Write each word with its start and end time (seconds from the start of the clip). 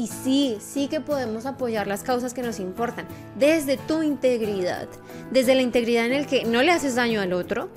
Y 0.00 0.06
sí, 0.06 0.56
sí 0.60 0.88
que 0.88 1.02
podemos 1.02 1.44
apoyar 1.44 1.86
las 1.86 2.02
causas 2.02 2.32
que 2.32 2.40
nos 2.40 2.58
importan 2.58 3.04
desde 3.38 3.76
tu 3.76 4.02
integridad, 4.02 4.88
desde 5.30 5.54
la 5.54 5.60
integridad 5.60 6.06
en 6.06 6.14
el 6.14 6.26
que 6.26 6.46
no 6.46 6.62
le 6.62 6.72
haces 6.72 6.94
daño 6.94 7.20
al 7.20 7.34
otro, 7.34 7.68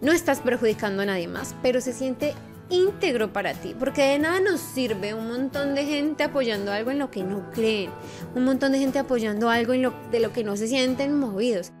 no 0.00 0.10
estás 0.10 0.40
perjudicando 0.40 1.02
a 1.02 1.04
nadie 1.04 1.28
más, 1.28 1.54
pero 1.60 1.82
se 1.82 1.92
siente 1.92 2.32
íntegro 2.70 3.34
para 3.34 3.52
ti, 3.52 3.76
porque 3.78 4.04
de 4.04 4.18
nada 4.18 4.40
nos 4.40 4.58
sirve 4.58 5.12
un 5.12 5.28
montón 5.28 5.74
de 5.74 5.84
gente 5.84 6.22
apoyando 6.22 6.72
algo 6.72 6.92
en 6.92 6.98
lo 6.98 7.10
que 7.10 7.24
no 7.24 7.50
creen, 7.50 7.90
un 8.34 8.46
montón 8.46 8.72
de 8.72 8.78
gente 8.78 8.98
apoyando 8.98 9.50
algo 9.50 9.74
en 9.74 9.82
lo, 9.82 9.92
de 10.10 10.20
lo 10.20 10.32
que 10.32 10.44
no 10.44 10.56
se 10.56 10.66
sienten 10.66 11.18
movidos. 11.18 11.72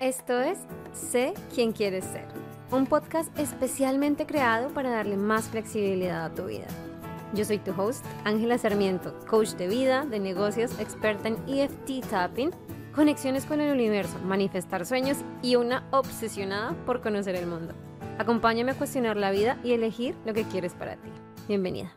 Esto 0.00 0.40
es 0.40 0.56
Sé 0.94 1.34
quién 1.54 1.72
quieres 1.72 2.06
ser, 2.06 2.24
un 2.70 2.86
podcast 2.86 3.38
especialmente 3.38 4.24
creado 4.24 4.70
para 4.70 4.88
darle 4.88 5.18
más 5.18 5.50
flexibilidad 5.50 6.24
a 6.24 6.34
tu 6.34 6.46
vida. 6.46 6.68
Yo 7.34 7.46
soy 7.46 7.58
tu 7.58 7.72
host, 7.72 8.04
Ángela 8.24 8.58
Sarmiento, 8.58 9.18
coach 9.26 9.52
de 9.52 9.66
vida, 9.66 10.04
de 10.04 10.20
negocios, 10.20 10.78
experta 10.78 11.28
en 11.28 11.38
EFT 11.48 12.06
tapping, 12.10 12.50
conexiones 12.94 13.46
con 13.46 13.58
el 13.62 13.72
universo, 13.72 14.18
manifestar 14.18 14.84
sueños 14.84 15.16
y 15.40 15.56
una 15.56 15.88
obsesionada 15.92 16.76
por 16.84 17.00
conocer 17.00 17.34
el 17.36 17.46
mundo. 17.46 17.74
Acompáñame 18.18 18.72
a 18.72 18.74
cuestionar 18.74 19.16
la 19.16 19.30
vida 19.30 19.58
y 19.64 19.72
elegir 19.72 20.14
lo 20.26 20.34
que 20.34 20.44
quieres 20.44 20.74
para 20.74 20.96
ti. 20.96 21.08
Bienvenida. 21.48 21.96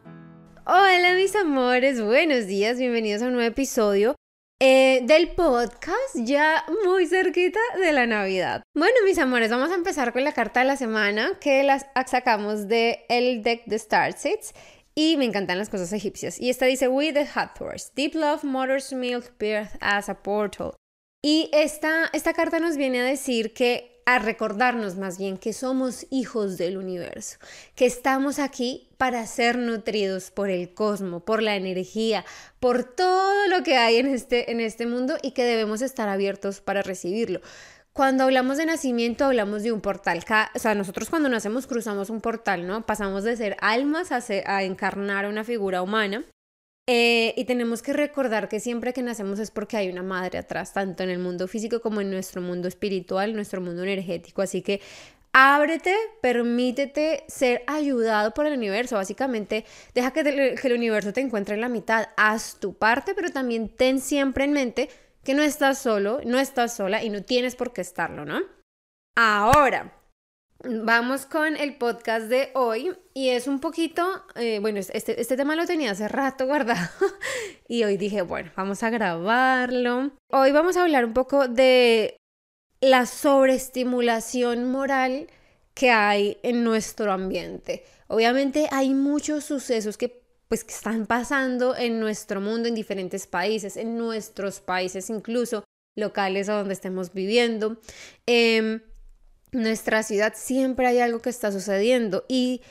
Hola 0.65 1.13
mis 1.15 1.35
amores, 1.35 2.01
buenos 2.01 2.47
días, 2.47 2.77
bienvenidos 2.79 3.21
a 3.21 3.27
un 3.27 3.33
nuevo 3.33 3.49
episodio 3.49 4.15
eh, 4.61 5.01
del 5.03 5.31
podcast 5.31 6.15
ya 6.15 6.63
muy 6.85 7.07
cerquita 7.07 7.59
de 7.77 7.91
la 7.91 8.07
Navidad. 8.07 8.63
Bueno 8.73 8.95
mis 9.03 9.19
amores, 9.19 9.51
vamos 9.51 9.69
a 9.69 9.75
empezar 9.75 10.13
con 10.13 10.23
la 10.23 10.31
carta 10.31 10.61
de 10.61 10.65
la 10.65 10.77
semana 10.77 11.33
que 11.41 11.61
las 11.63 11.85
sacamos 12.07 12.69
del 12.69 12.95
el 13.09 13.43
deck 13.43 13.65
de 13.65 13.77
Starseeds 13.77 14.53
y 14.95 15.17
me 15.17 15.25
encantan 15.25 15.57
las 15.57 15.69
cosas 15.69 15.91
egipcias. 15.93 16.39
Y 16.39 16.49
esta 16.49 16.65
dice, 16.65 16.87
We 16.87 17.11
the 17.11 17.27
Hathors, 17.33 17.91
Deep 17.95 18.15
Love, 18.15 18.43
Mother's 18.43 18.93
Milk, 18.93 19.33
Birth 19.37 19.75
as 19.81 20.09
a 20.09 20.23
Portal. 20.23 20.71
Y 21.21 21.49
esta, 21.53 22.09
esta 22.13 22.33
carta 22.33 22.59
nos 22.59 22.77
viene 22.77 23.01
a 23.01 23.03
decir 23.03 23.53
que 23.53 23.95
a 24.05 24.19
recordarnos 24.19 24.97
más 24.97 25.17
bien 25.17 25.37
que 25.37 25.51
somos 25.51 26.05
hijos 26.11 26.57
del 26.57 26.77
universo, 26.77 27.37
que 27.73 27.87
estamos 27.87 28.37
aquí 28.37 28.87
para 28.97 29.25
ser 29.25 29.57
nutridos 29.57 30.29
por 30.29 30.51
el 30.51 30.75
cosmos, 30.75 31.23
por 31.23 31.41
la 31.41 31.55
energía, 31.55 32.23
por 32.59 32.83
todo 32.83 33.47
lo 33.47 33.63
que 33.63 33.77
hay 33.77 33.97
en 33.97 34.07
este, 34.07 34.51
en 34.51 34.59
este 34.59 34.85
mundo 34.85 35.17
y 35.23 35.31
que 35.31 35.43
debemos 35.43 35.81
estar 35.81 36.07
abiertos 36.07 36.61
para 36.61 36.83
recibirlo. 36.83 37.41
Cuando 37.95 38.25
hablamos 38.25 38.57
de 38.57 38.65
nacimiento 38.65 39.23
hablamos 39.23 39.63
de 39.63 39.71
un 39.71 39.79
portal, 39.79 40.19
o 40.53 40.59
sea, 40.59 40.75
nosotros 40.75 41.09
cuando 41.09 41.29
nacemos 41.29 41.65
cruzamos 41.65 42.09
un 42.09 42.19
portal, 42.19 42.67
¿no? 42.67 42.85
Pasamos 42.85 43.23
de 43.23 43.37
ser 43.37 43.55
almas 43.61 44.11
a, 44.11 44.19
a 44.47 44.63
encarnar 44.63 45.25
una 45.27 45.45
figura 45.45 45.81
humana 45.81 46.25
eh, 46.87 47.33
y 47.37 47.45
tenemos 47.45 47.81
que 47.81 47.93
recordar 47.93 48.49
que 48.49 48.59
siempre 48.59 48.91
que 48.91 49.01
nacemos 49.01 49.39
es 49.39 49.49
porque 49.49 49.77
hay 49.77 49.87
una 49.87 50.03
madre 50.03 50.39
atrás, 50.39 50.73
tanto 50.73 51.03
en 51.03 51.09
el 51.09 51.19
mundo 51.19 51.47
físico 51.47 51.79
como 51.79 52.01
en 52.01 52.11
nuestro 52.11 52.41
mundo 52.41 52.67
espiritual, 52.67 53.33
nuestro 53.33 53.61
mundo 53.61 53.83
energético. 53.83 54.41
Así 54.41 54.61
que 54.61 54.81
ábrete, 55.31 55.95
permítete 56.21 57.23
ser 57.29 57.63
ayudado 57.65 58.33
por 58.33 58.45
el 58.45 58.57
universo. 58.57 58.97
Básicamente, 58.97 59.63
deja 59.93 60.11
que, 60.11 60.21
que 60.61 60.67
el 60.67 60.73
universo 60.73 61.13
te 61.13 61.21
encuentre 61.21 61.55
en 61.55 61.61
la 61.61 61.69
mitad. 61.69 62.09
Haz 62.17 62.59
tu 62.59 62.73
parte, 62.73 63.15
pero 63.15 63.31
también 63.31 63.69
ten 63.69 64.01
siempre 64.01 64.43
en 64.43 64.51
mente 64.51 64.89
que 65.25 65.33
no 65.33 65.43
estás 65.43 65.79
solo, 65.79 66.21
no 66.25 66.39
estás 66.39 66.75
sola 66.75 67.03
y 67.03 67.09
no 67.09 67.23
tienes 67.23 67.55
por 67.55 67.73
qué 67.73 67.81
estarlo, 67.81 68.23
¿no? 68.23 68.41
Ahora, 69.17 69.91
Vamos 70.63 71.27
con 71.27 71.57
el 71.57 71.75
podcast 71.75 72.25
de 72.27 72.49
hoy 72.55 72.91
y 73.13 73.29
es 73.29 73.45
un 73.45 73.59
poquito, 73.59 74.23
eh, 74.33 74.57
bueno, 74.59 74.79
este, 74.79 75.21
este 75.21 75.37
tema 75.37 75.55
lo 75.55 75.67
tenía 75.67 75.91
hace 75.91 76.07
rato 76.07 76.45
guardado 76.47 76.89
y 77.67 77.83
hoy 77.83 77.97
dije, 77.97 78.23
bueno, 78.23 78.51
vamos 78.55 78.81
a 78.81 78.89
grabarlo. 78.89 80.11
Hoy 80.31 80.51
vamos 80.51 80.75
a 80.75 80.81
hablar 80.81 81.05
un 81.05 81.13
poco 81.13 81.47
de 81.47 82.17
la 82.81 83.05
sobreestimulación 83.05 84.71
moral 84.71 85.27
que 85.75 85.91
hay 85.91 86.39
en 86.41 86.63
nuestro 86.63 87.11
ambiente. 87.11 87.85
Obviamente 88.07 88.67
hay 88.71 88.95
muchos 88.95 89.43
sucesos 89.43 89.97
que 89.97 90.24
pues 90.55 90.63
que 90.63 90.73
están 90.73 91.05
pasando 91.05 91.75
en 91.75 91.99
nuestro 91.99 92.39
mundo, 92.39 92.69
en 92.69 92.75
diferentes 92.75 93.27
países, 93.27 93.75
en 93.75 93.97
nuestros 93.97 94.61
países 94.61 95.09
incluso 95.09 95.65
locales 95.97 96.47
a 96.47 96.53
donde 96.53 96.73
estemos 96.73 97.11
viviendo. 97.11 97.77
Eh, 98.25 98.79
nuestra 99.51 100.01
ciudad 100.01 100.31
siempre 100.33 100.87
hay 100.87 100.99
algo 100.99 101.19
que 101.19 101.29
está 101.29 101.51
sucediendo 101.51 102.23
y 102.29 102.61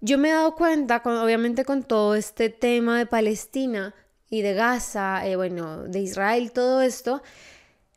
yo 0.00 0.16
me 0.16 0.30
he 0.30 0.32
dado 0.32 0.54
cuenta, 0.54 1.02
obviamente 1.04 1.66
con 1.66 1.82
todo 1.82 2.14
este 2.14 2.48
tema 2.48 2.96
de 2.96 3.04
Palestina 3.04 3.94
y 4.30 4.40
de 4.40 4.54
Gaza, 4.54 5.26
eh, 5.26 5.36
bueno, 5.36 5.82
de 5.82 6.00
Israel, 6.00 6.50
todo 6.50 6.80
esto, 6.80 7.22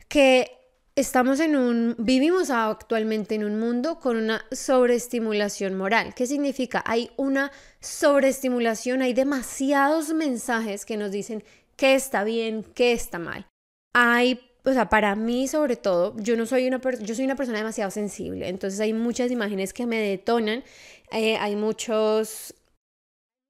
que 0.10 0.57
estamos 0.98 1.40
en 1.40 1.56
un, 1.56 1.96
vivimos 2.00 2.50
actualmente 2.50 3.36
en 3.36 3.44
un 3.44 3.60
mundo 3.60 4.00
con 4.00 4.18
una 4.18 4.44
sobreestimulación 4.52 5.76
moral. 5.76 6.16
¿Qué 6.16 6.26
significa? 6.26 6.84
Hay 6.88 7.12
una 7.18 7.52
sobreestimulación, 7.80 9.04
hay 9.04 9.14
demasiados 9.14 10.12
mensajes 10.14 10.86
que 10.86 10.98
nos 10.98 11.12
dicen 11.12 11.44
qué 11.76 11.94
está 11.94 12.24
bien, 12.24 12.66
qué 12.74 12.94
está 12.94 13.20
mal. 13.20 13.46
Hay 13.94 14.42
o 14.66 14.74
sea, 14.74 14.90
para 14.90 15.16
mí 15.16 15.48
sobre 15.48 15.78
todo, 15.78 16.14
yo 16.18 16.36
no 16.36 16.46
soy 16.46 16.68
una, 16.68 16.82
yo 17.00 17.16
soy 17.16 17.24
una 17.24 17.38
persona 17.38 17.60
demasiado 17.60 17.90
sensible, 17.90 18.50
entonces 18.50 18.82
hay 18.82 18.92
muchas 18.92 19.32
imágenes 19.32 19.72
que 19.72 19.86
me 19.86 19.98
detonan, 19.98 20.62
eh, 21.14 21.38
hay 21.38 21.56
muchos, 21.56 22.54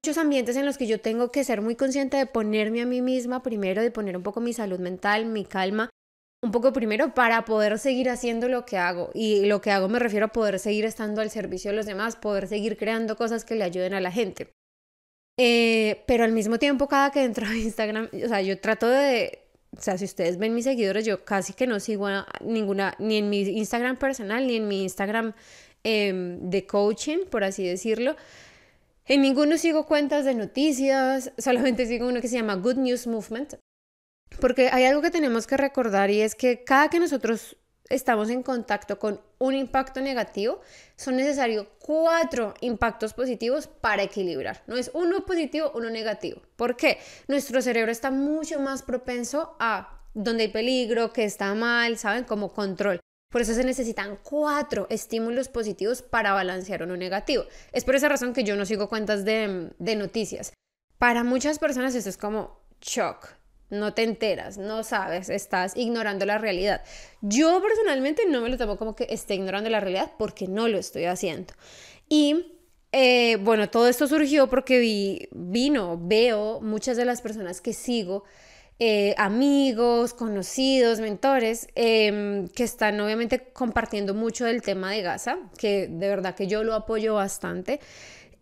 muchos 0.04 0.16
ambientes 0.16 0.54
en 0.54 0.64
los 0.64 0.78
que 0.78 0.86
yo 0.86 1.00
tengo 1.00 1.32
que 1.32 1.42
ser 1.42 1.60
muy 1.60 1.74
consciente 1.74 2.18
de 2.18 2.26
ponerme 2.26 2.82
a 2.82 2.86
mí 2.86 3.02
misma 3.02 3.42
primero, 3.42 3.82
de 3.82 3.90
poner 3.90 4.16
un 4.16 4.22
poco 4.22 4.40
mi 4.40 4.52
salud 4.52 4.78
mental, 4.78 5.26
mi 5.26 5.44
calma, 5.44 5.90
un 6.40 6.52
poco 6.52 6.72
primero 6.72 7.14
para 7.14 7.44
poder 7.44 7.78
seguir 7.78 8.10
haciendo 8.10 8.48
lo 8.48 8.64
que 8.64 8.76
hago. 8.78 9.10
Y 9.14 9.46
lo 9.46 9.60
que 9.60 9.70
hago 9.70 9.88
me 9.88 9.98
refiero 9.98 10.26
a 10.26 10.32
poder 10.32 10.58
seguir 10.58 10.84
estando 10.84 11.20
al 11.20 11.30
servicio 11.30 11.70
de 11.70 11.76
los 11.76 11.86
demás, 11.86 12.16
poder 12.16 12.48
seguir 12.48 12.76
creando 12.76 13.16
cosas 13.16 13.44
que 13.44 13.54
le 13.54 13.64
ayuden 13.64 13.94
a 13.94 14.00
la 14.00 14.12
gente. 14.12 14.52
Eh, 15.36 16.02
pero 16.06 16.24
al 16.24 16.32
mismo 16.32 16.58
tiempo, 16.58 16.88
cada 16.88 17.10
que 17.10 17.22
entro 17.22 17.46
a 17.46 17.54
Instagram, 17.54 18.08
o 18.12 18.28
sea, 18.28 18.42
yo 18.42 18.60
trato 18.60 18.88
de, 18.88 19.38
o 19.76 19.80
sea, 19.80 19.96
si 19.96 20.04
ustedes 20.04 20.36
ven 20.38 20.54
mis 20.54 20.64
seguidores, 20.64 21.04
yo 21.04 21.24
casi 21.24 21.52
que 21.52 21.66
no 21.66 21.78
sigo 21.80 22.08
a 22.08 22.26
ninguna, 22.44 22.94
ni 22.98 23.18
en 23.18 23.30
mi 23.30 23.42
Instagram 23.42 23.96
personal, 23.96 24.46
ni 24.46 24.56
en 24.56 24.66
mi 24.66 24.82
Instagram 24.82 25.34
em, 25.84 26.50
de 26.50 26.66
coaching, 26.66 27.18
por 27.30 27.44
así 27.44 27.66
decirlo. 27.66 28.16
En 29.06 29.22
ninguno 29.22 29.56
sigo 29.58 29.86
cuentas 29.86 30.24
de 30.24 30.34
noticias, 30.34 31.32
solamente 31.38 31.86
sigo 31.86 32.08
uno 32.08 32.20
que 32.20 32.28
se 32.28 32.36
llama 32.36 32.56
Good 32.56 32.76
News 32.76 33.06
Movement. 33.06 33.54
Porque 34.40 34.68
hay 34.70 34.84
algo 34.84 35.02
que 35.02 35.10
tenemos 35.10 35.46
que 35.46 35.56
recordar 35.56 36.10
y 36.10 36.20
es 36.20 36.34
que 36.34 36.64
cada 36.64 36.88
que 36.88 37.00
nosotros 37.00 37.56
estamos 37.88 38.30
en 38.30 38.42
contacto 38.42 38.98
con 38.98 39.20
un 39.38 39.54
impacto 39.54 40.00
negativo, 40.00 40.60
son 40.96 41.16
necesarios 41.16 41.66
cuatro 41.78 42.54
impactos 42.60 43.14
positivos 43.14 43.66
para 43.66 44.02
equilibrar. 44.02 44.62
No 44.66 44.76
es 44.76 44.90
uno 44.94 45.24
positivo, 45.24 45.72
uno 45.74 45.90
negativo. 45.90 46.42
¿Por 46.56 46.76
qué? 46.76 46.98
Nuestro 47.28 47.62
cerebro 47.62 47.90
está 47.90 48.10
mucho 48.10 48.60
más 48.60 48.82
propenso 48.82 49.56
a 49.58 50.00
donde 50.14 50.44
hay 50.44 50.48
peligro, 50.48 51.12
que 51.12 51.24
está 51.24 51.54
mal, 51.54 51.96
¿saben? 51.98 52.24
Como 52.24 52.52
control. 52.52 53.00
Por 53.30 53.42
eso 53.42 53.54
se 53.54 53.64
necesitan 53.64 54.18
cuatro 54.22 54.86
estímulos 54.90 55.48
positivos 55.48 56.02
para 56.02 56.32
balancear 56.32 56.82
uno 56.82 56.96
negativo. 56.96 57.44
Es 57.72 57.84
por 57.84 57.94
esa 57.94 58.08
razón 58.08 58.32
que 58.32 58.44
yo 58.44 58.56
no 58.56 58.64
sigo 58.64 58.88
cuentas 58.88 59.24
de, 59.24 59.70
de 59.78 59.96
noticias. 59.96 60.52
Para 60.96 61.24
muchas 61.24 61.58
personas 61.58 61.94
eso 61.94 62.08
es 62.08 62.16
como 62.16 62.58
shock, 62.80 63.37
no 63.70 63.94
te 63.94 64.02
enteras, 64.02 64.58
no 64.58 64.82
sabes, 64.82 65.28
estás 65.28 65.76
ignorando 65.76 66.24
la 66.26 66.38
realidad. 66.38 66.82
Yo 67.20 67.60
personalmente 67.62 68.22
no 68.28 68.40
me 68.40 68.48
lo 68.48 68.56
tomo 68.56 68.76
como 68.76 68.94
que 68.94 69.06
esté 69.10 69.34
ignorando 69.34 69.68
la 69.70 69.80
realidad 69.80 70.12
porque 70.18 70.46
no 70.48 70.68
lo 70.68 70.78
estoy 70.78 71.04
haciendo. 71.04 71.54
Y 72.08 72.54
eh, 72.92 73.36
bueno, 73.36 73.68
todo 73.68 73.88
esto 73.88 74.06
surgió 74.08 74.48
porque 74.48 74.78
vi, 74.78 75.28
vino, 75.32 75.98
veo 76.00 76.60
muchas 76.60 76.96
de 76.96 77.04
las 77.04 77.20
personas 77.20 77.60
que 77.60 77.74
sigo, 77.74 78.24
eh, 78.80 79.14
amigos, 79.18 80.14
conocidos, 80.14 81.00
mentores, 81.00 81.66
em, 81.74 82.48
que 82.48 82.62
están 82.62 83.00
obviamente 83.00 83.40
compartiendo 83.52 84.14
mucho 84.14 84.44
del 84.44 84.62
tema 84.62 84.92
de 84.92 85.02
Gaza, 85.02 85.38
que 85.58 85.88
de 85.88 86.08
verdad 86.08 86.34
que 86.34 86.46
yo 86.46 86.62
lo 86.62 86.74
apoyo 86.74 87.14
bastante. 87.14 87.80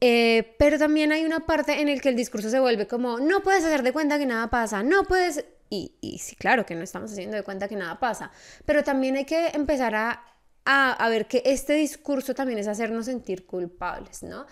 Eh, 0.00 0.54
pero 0.58 0.78
también 0.78 1.12
hay 1.12 1.24
una 1.24 1.46
parte 1.46 1.80
en 1.80 1.94
la 1.94 2.00
que 2.00 2.08
el 2.08 2.16
discurso 2.16 2.50
se 2.50 2.60
vuelve 2.60 2.86
como, 2.86 3.18
no 3.18 3.42
puedes 3.42 3.64
hacer 3.64 3.82
de 3.82 3.92
cuenta 3.92 4.18
que 4.18 4.26
nada 4.26 4.48
pasa, 4.48 4.82
no 4.82 5.04
puedes... 5.04 5.44
Y, 5.68 5.94
y 6.00 6.18
sí, 6.18 6.36
claro 6.36 6.64
que 6.64 6.74
no 6.74 6.82
estamos 6.82 7.10
haciendo 7.10 7.36
de 7.36 7.42
cuenta 7.42 7.66
que 7.66 7.76
nada 7.76 7.98
pasa, 7.98 8.30
pero 8.64 8.84
también 8.84 9.16
hay 9.16 9.24
que 9.24 9.48
empezar 9.48 9.94
a, 9.94 10.22
a, 10.64 10.92
a 10.92 11.08
ver 11.08 11.26
que 11.26 11.42
este 11.44 11.72
discurso 11.72 12.34
también 12.34 12.58
es 12.58 12.68
hacernos 12.68 13.06
sentir 13.06 13.46
culpables, 13.46 14.22
¿no? 14.22 14.46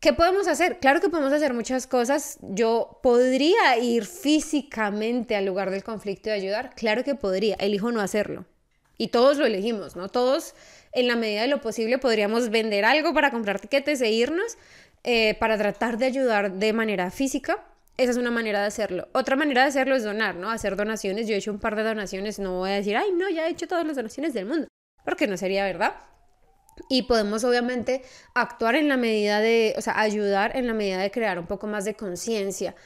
¿Qué 0.00 0.12
podemos 0.12 0.46
hacer? 0.46 0.78
Claro 0.78 1.00
que 1.00 1.08
podemos 1.08 1.32
hacer 1.32 1.54
muchas 1.54 1.88
cosas. 1.88 2.38
Yo 2.42 3.00
podría 3.02 3.76
ir 3.78 4.04
físicamente 4.04 5.34
al 5.34 5.44
lugar 5.44 5.72
del 5.72 5.82
conflicto 5.82 6.28
y 6.28 6.32
ayudar. 6.32 6.72
Claro 6.76 7.02
que 7.02 7.16
podría. 7.16 7.56
Elijo 7.56 7.90
no 7.90 8.00
hacerlo. 8.00 8.44
Y 8.96 9.08
todos 9.08 9.38
lo 9.38 9.46
elegimos, 9.46 9.96
¿no? 9.96 10.08
Todos 10.08 10.54
en 10.92 11.06
la 11.06 11.16
medida 11.16 11.42
de 11.42 11.48
lo 11.48 11.60
posible 11.60 11.98
podríamos 11.98 12.50
vender 12.50 12.84
algo 12.84 13.14
para 13.14 13.30
comprar 13.30 13.60
tiquetes 13.60 14.00
e 14.00 14.10
irnos 14.10 14.56
eh, 15.04 15.34
para 15.38 15.56
tratar 15.56 15.96
de 15.98 16.06
ayudar 16.06 16.52
de 16.52 16.72
manera 16.72 17.10
física. 17.10 17.64
Esa 17.96 18.12
es 18.12 18.16
una 18.16 18.30
manera 18.30 18.60
de 18.60 18.66
hacerlo. 18.66 19.08
Otra 19.12 19.36
manera 19.36 19.62
de 19.62 19.68
hacerlo 19.68 19.96
es 19.96 20.04
donar, 20.04 20.36
¿no? 20.36 20.50
Hacer 20.50 20.76
donaciones. 20.76 21.26
Yo 21.26 21.34
he 21.34 21.38
hecho 21.38 21.50
un 21.50 21.58
par 21.58 21.76
de 21.76 21.82
donaciones, 21.82 22.38
no 22.38 22.58
voy 22.58 22.70
a 22.70 22.74
decir, 22.74 22.96
ay, 22.96 23.10
no, 23.12 23.28
ya 23.28 23.46
he 23.46 23.50
hecho 23.50 23.66
todas 23.66 23.86
las 23.86 23.96
donaciones 23.96 24.34
del 24.34 24.46
mundo, 24.46 24.68
porque 25.04 25.26
no 25.26 25.36
sería 25.36 25.64
verdad. 25.64 25.94
Y 26.88 27.02
podemos 27.02 27.42
obviamente 27.42 28.02
actuar 28.34 28.76
en 28.76 28.88
la 28.88 28.96
medida 28.96 29.40
de, 29.40 29.74
o 29.76 29.80
sea, 29.80 29.98
ayudar 29.98 30.56
en 30.56 30.68
la 30.68 30.74
medida 30.74 30.98
de 30.98 31.10
crear 31.10 31.38
un 31.38 31.46
poco 31.46 31.66
más 31.66 31.84
de 31.84 31.94
conciencia. 31.94 32.76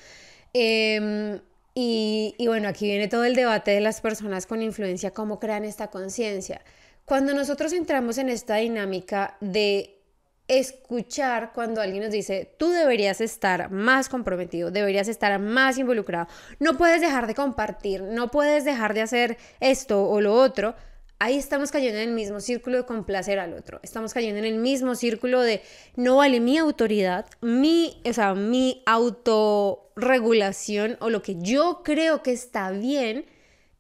Em, 0.55 1.41
y, 1.75 2.35
y 2.39 2.47
bueno, 2.47 2.69
aquí 2.69 2.87
viene 2.87 3.09
todo 3.09 3.25
el 3.25 3.35
debate 3.35 3.71
de 3.73 3.81
las 3.81 4.01
personas 4.01 4.47
con 4.47 4.63
influencia, 4.63 5.11
cómo 5.11 5.39
crean 5.39 5.65
esta 5.65 5.89
conciencia. 5.89 6.63
Cuando 7.05 7.35
nosotros 7.35 7.73
entramos 7.73 8.19
en 8.19 8.29
esta 8.29 8.57
dinámica 8.57 9.37
de 9.41 10.03
escuchar 10.49 11.53
cuando 11.55 11.81
alguien 11.81 12.03
nos 12.03 12.13
dice, 12.13 12.55
tú 12.59 12.71
deberías 12.71 13.21
estar 13.21 13.71
más 13.71 14.09
comprometido, 14.09 14.71
deberías 14.71 15.09
estar 15.09 15.39
más 15.41 15.79
involucrado, 15.79 16.29
no 16.59 16.77
puedes 16.77 17.01
dejar 17.01 17.27
de 17.27 17.35
compartir, 17.35 18.03
no 18.03 18.31
puedes 18.31 18.65
dejar 18.65 18.95
de 18.95 19.03
hacer 19.03 19.37
esto 19.61 20.09
o 20.09 20.21
lo 20.21 20.35
otro, 20.35 20.75
ahí 21.19 21.39
estamos 21.39 21.71
cayendo 21.71 22.01
en 22.01 22.09
el 22.09 22.15
mismo 22.15 22.41
círculo 22.41 22.79
de 22.79 22.85
complacer 22.85 23.39
al 23.39 23.55
otro, 23.55 23.81
estamos 23.83 24.13
cayendo 24.13 24.41
en 24.41 24.45
el 24.45 24.59
mismo 24.59 24.95
círculo 24.95 25.41
de 25.41 25.63
no 25.97 26.17
vale 26.17 26.41
mi 26.41 26.59
autoridad, 26.59 27.25
mi, 27.41 28.03
o 28.05 28.13
sea, 28.13 28.35
mi 28.35 28.83
autorregulación 28.85 30.99
o 31.01 31.09
lo 31.09 31.23
que 31.23 31.37
yo 31.39 31.83
creo 31.85 32.23
que 32.23 32.33
está 32.33 32.73
bien, 32.73 33.25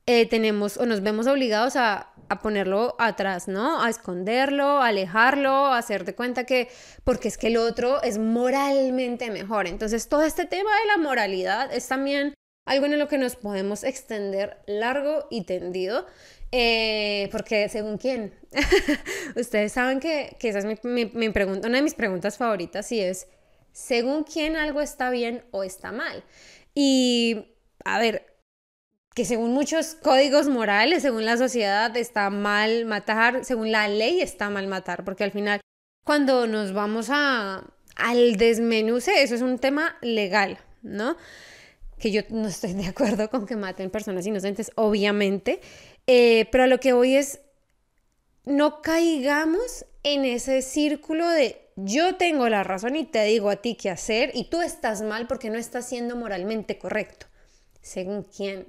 eh, 0.07 0.27
tenemos 0.27 0.79
o 0.79 0.87
nos 0.87 1.03
vemos 1.03 1.27
obligados 1.27 1.77
a 1.77 2.12
a 2.32 2.40
ponerlo 2.40 2.96
atrás, 2.99 3.49
¿no? 3.49 3.82
A 3.82 3.88
esconderlo, 3.88 4.82
a 4.82 4.88
alejarlo, 4.88 5.50
a 5.50 5.79
hacerte 5.79 6.14
cuenta 6.14 6.44
que, 6.44 6.69
porque 7.05 7.29
es 7.29 7.38
que 7.38 7.49
el 7.49 7.56
otro 7.56 8.02
es 8.02 8.19
moralmente 8.19 9.31
mejor. 9.31 9.67
Entonces, 9.67 10.08
todo 10.08 10.23
este 10.23 10.46
tema 10.46 10.70
de 10.70 10.87
la 10.87 10.99
moralidad 10.99 11.73
es 11.73 11.87
también 11.88 12.34
algo 12.67 12.87
en 12.87 12.99
lo 12.99 13.08
que 13.08 13.19
nos 13.19 13.37
podemos 13.37 13.84
extender 13.84 14.58
largo 14.67 15.26
y 15.31 15.44
tendido, 15.44 16.06
eh, 16.52 17.29
porque 17.32 17.69
según 17.69 17.99
quién, 17.99 18.35
ustedes 19.37 19.73
saben 19.73 20.00
que, 20.00 20.37
esa 20.40 20.58
es 20.58 20.85
mi, 20.85 21.06
mi 21.06 21.31
pregunta, 21.31 21.69
una 21.69 21.78
de 21.78 21.82
mis 21.82 21.94
preguntas 21.94 22.37
favoritas 22.37 22.90
y 22.93 23.00
es, 23.00 23.26
según 23.73 24.25
quién 24.25 24.56
algo 24.56 24.81
está 24.81 25.11
bien 25.11 25.44
o 25.50 25.64
está 25.64 25.93
mal. 25.93 26.23
Y, 26.75 27.46
a 27.85 27.99
ver, 27.99 28.31
que 29.14 29.25
según 29.25 29.53
muchos 29.53 29.94
códigos 29.94 30.49
morales, 30.49 31.03
según 31.03 31.25
la 31.25 31.37
sociedad, 31.37 31.94
está 31.97 32.31
mal 32.31 32.87
matar, 32.87 33.44
según 33.44 33.70
la 33.70 33.88
ley 33.88 34.20
está 34.20 34.49
mal 34.49 34.67
matar, 34.67 35.05
porque 35.05 35.25
al 35.25 35.32
final, 35.32 35.61
cuando 36.05 36.47
nos 36.47 36.73
vamos 36.73 37.09
a, 37.11 37.64
al 37.97 38.37
desmenuce, 38.37 39.23
eso 39.23 39.35
es 39.35 39.43
un 39.43 39.59
tema 39.59 39.97
legal, 40.00 40.59
¿no? 40.82 41.17
Que 41.99 42.11
yo 42.11 42.23
no 42.31 42.49
estoy 42.49 42.73
de 42.73 42.87
acuerdo 42.87 43.29
con 43.29 43.47
que 43.47 43.56
maten 43.56 43.91
personas 43.91 44.26
inocentes, 44.26 44.73
obviamente, 44.76 45.61
eh, 46.06 46.49
pero 46.50 46.64
a 46.64 46.67
lo 46.67 46.81
que 46.81 46.94
voy 46.94 47.17
es, 47.17 47.41
no 48.44 48.81
caigamos 48.82 49.85
en 50.03 50.25
ese 50.25 50.62
círculo 50.62 51.29
de 51.29 51.61
yo 51.76 52.17
tengo 52.17 52.49
la 52.49 52.64
razón 52.64 52.97
y 52.97 53.05
te 53.05 53.25
digo 53.25 53.50
a 53.50 53.56
ti 53.56 53.76
qué 53.76 53.91
hacer 53.91 54.31
y 54.35 54.44
tú 54.44 54.61
estás 54.61 55.03
mal 55.03 55.26
porque 55.26 55.49
no 55.49 55.59
estás 55.59 55.88
siendo 55.88 56.17
moralmente 56.17 56.79
correcto. 56.79 57.26
¿Según 57.81 58.25
quién? 58.25 58.67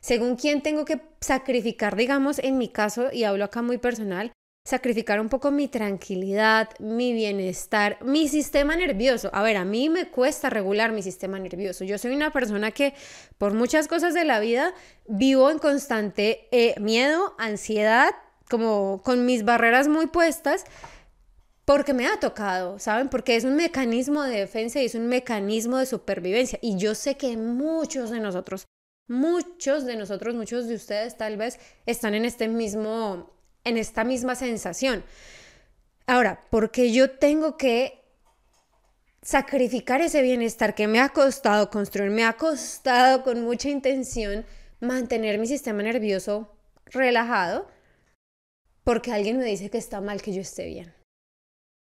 Según 0.00 0.36
quién 0.36 0.62
tengo 0.62 0.84
que 0.84 1.00
sacrificar, 1.20 1.96
digamos, 1.96 2.38
en 2.38 2.58
mi 2.58 2.68
caso, 2.68 3.08
y 3.12 3.24
hablo 3.24 3.44
acá 3.44 3.62
muy 3.62 3.78
personal, 3.78 4.32
sacrificar 4.66 5.20
un 5.20 5.28
poco 5.28 5.52
mi 5.52 5.68
tranquilidad, 5.68 6.70
mi 6.80 7.12
bienestar, 7.12 7.98
mi 8.04 8.26
sistema 8.26 8.74
nervioso. 8.74 9.30
A 9.32 9.42
ver, 9.42 9.56
a 9.56 9.64
mí 9.64 9.88
me 9.88 10.08
cuesta 10.08 10.50
regular 10.50 10.90
mi 10.90 11.02
sistema 11.02 11.38
nervioso. 11.38 11.84
Yo 11.84 11.98
soy 11.98 12.16
una 12.16 12.32
persona 12.32 12.72
que 12.72 12.92
por 13.38 13.54
muchas 13.54 13.86
cosas 13.86 14.12
de 14.12 14.24
la 14.24 14.40
vida 14.40 14.74
vivo 15.06 15.52
en 15.52 15.60
constante 15.60 16.48
eh, 16.50 16.74
miedo, 16.80 17.36
ansiedad, 17.38 18.10
como 18.50 19.02
con 19.04 19.24
mis 19.24 19.44
barreras 19.44 19.86
muy 19.86 20.08
puestas, 20.08 20.64
porque 21.64 21.94
me 21.94 22.08
ha 22.08 22.18
tocado, 22.18 22.80
¿saben? 22.80 23.08
Porque 23.08 23.36
es 23.36 23.44
un 23.44 23.54
mecanismo 23.54 24.24
de 24.24 24.40
defensa 24.40 24.80
y 24.80 24.86
es 24.86 24.96
un 24.96 25.06
mecanismo 25.06 25.78
de 25.78 25.86
supervivencia. 25.86 26.58
Y 26.60 26.76
yo 26.76 26.96
sé 26.96 27.16
que 27.16 27.36
muchos 27.36 28.10
de 28.10 28.18
nosotros 28.18 28.66
Muchos 29.08 29.84
de 29.84 29.96
nosotros, 29.96 30.34
muchos 30.34 30.66
de 30.66 30.74
ustedes 30.74 31.16
tal 31.16 31.36
vez 31.36 31.58
están 31.86 32.14
en 32.14 32.24
este 32.24 32.48
mismo 32.48 33.32
en 33.66 33.76
esta 33.78 34.04
misma 34.04 34.36
sensación. 34.36 35.04
Ahora, 36.06 36.40
porque 36.50 36.92
yo 36.92 37.10
tengo 37.10 37.56
que 37.56 38.04
sacrificar 39.22 40.00
ese 40.00 40.22
bienestar 40.22 40.76
que 40.76 40.86
me 40.86 41.00
ha 41.00 41.08
costado 41.08 41.68
construir, 41.68 42.10
me 42.10 42.24
ha 42.24 42.34
costado 42.34 43.24
con 43.24 43.42
mucha 43.42 43.68
intención 43.68 44.46
mantener 44.78 45.38
mi 45.38 45.48
sistema 45.48 45.82
nervioso 45.82 46.56
relajado, 46.86 47.66
porque 48.84 49.10
alguien 49.10 49.38
me 49.38 49.44
dice 49.44 49.68
que 49.68 49.78
está 49.78 50.00
mal 50.00 50.22
que 50.22 50.32
yo 50.32 50.42
esté 50.42 50.66
bien. 50.66 50.94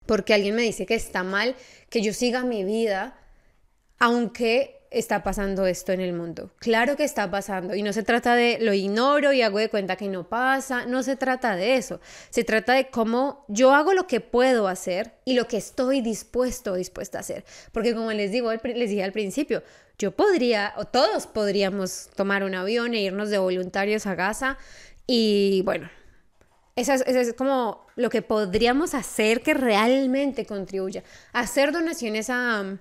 Porque 0.05 0.35
alguien 0.35 0.55
me 0.55 0.62
dice 0.62 0.85
que 0.85 0.94
está 0.94 1.23
mal 1.23 1.56
que 1.88 2.03
yo 2.03 2.12
siga 2.12 2.44
mi 2.44 2.65
vida, 2.65 3.19
aunque 3.99 4.81
está 4.93 5.23
pasando 5.23 5.67
esto 5.67 5.93
en 5.93 6.00
el 6.00 6.12
mundo. 6.12 6.50
Claro 6.59 6.97
que 6.97 7.05
está 7.05 7.31
pasando 7.31 7.75
y 7.75 7.83
no 7.83 7.93
se 7.93 8.03
trata 8.03 8.35
de 8.35 8.59
lo 8.61 8.73
ignoro 8.73 9.33
y 9.33 9.43
hago 9.43 9.59
de 9.59 9.69
cuenta 9.69 9.97
que 9.97 10.09
no 10.09 10.29
pasa, 10.29 10.87
no 10.87 11.03
se 11.03 11.17
trata 11.17 11.56
de 11.56 11.77
eso. 11.77 12.00
Se 12.31 12.44
trata 12.44 12.75
de 12.75 12.89
cómo 12.89 13.44
yo 13.49 13.75
hago 13.75 13.93
lo 13.94 14.06
que 14.06 14.21
puedo 14.21 14.69
hacer 14.69 15.15
y 15.25 15.35
lo 15.35 15.49
que 15.49 15.56
estoy 15.56 16.00
dispuesto 16.00 16.73
o 16.73 16.77
dispuesta 16.77 17.19
a 17.19 17.21
hacer. 17.23 17.44
Porque 17.73 17.94
como 17.94 18.12
les 18.12 18.31
digo, 18.31 18.53
les 18.53 18.91
dije 18.91 19.03
al 19.03 19.12
principio, 19.12 19.62
yo 19.99 20.12
podría 20.12 20.75
o 20.77 20.85
todos 20.85 21.27
podríamos 21.27 22.09
tomar 22.17 22.44
un 22.44 22.55
avión 22.55 22.94
e 22.94 23.03
irnos 23.03 23.31
de 23.31 23.39
voluntarios 23.39 24.06
a 24.06 24.15
Gaza 24.15 24.59
y 25.06 25.62
bueno, 25.65 25.91
eso 26.75 26.94
es, 26.94 27.03
eso 27.06 27.21
es, 27.21 27.35
como 27.35 27.87
lo 27.97 28.09
que 28.09 28.23
podríamos 28.23 28.94
hacer 28.94 29.43
que 29.43 29.55
realmente 29.55 30.47
contribuya. 30.47 31.03
Hacer 31.33 31.71
donaciones 31.71 32.31
a, 32.31 32.79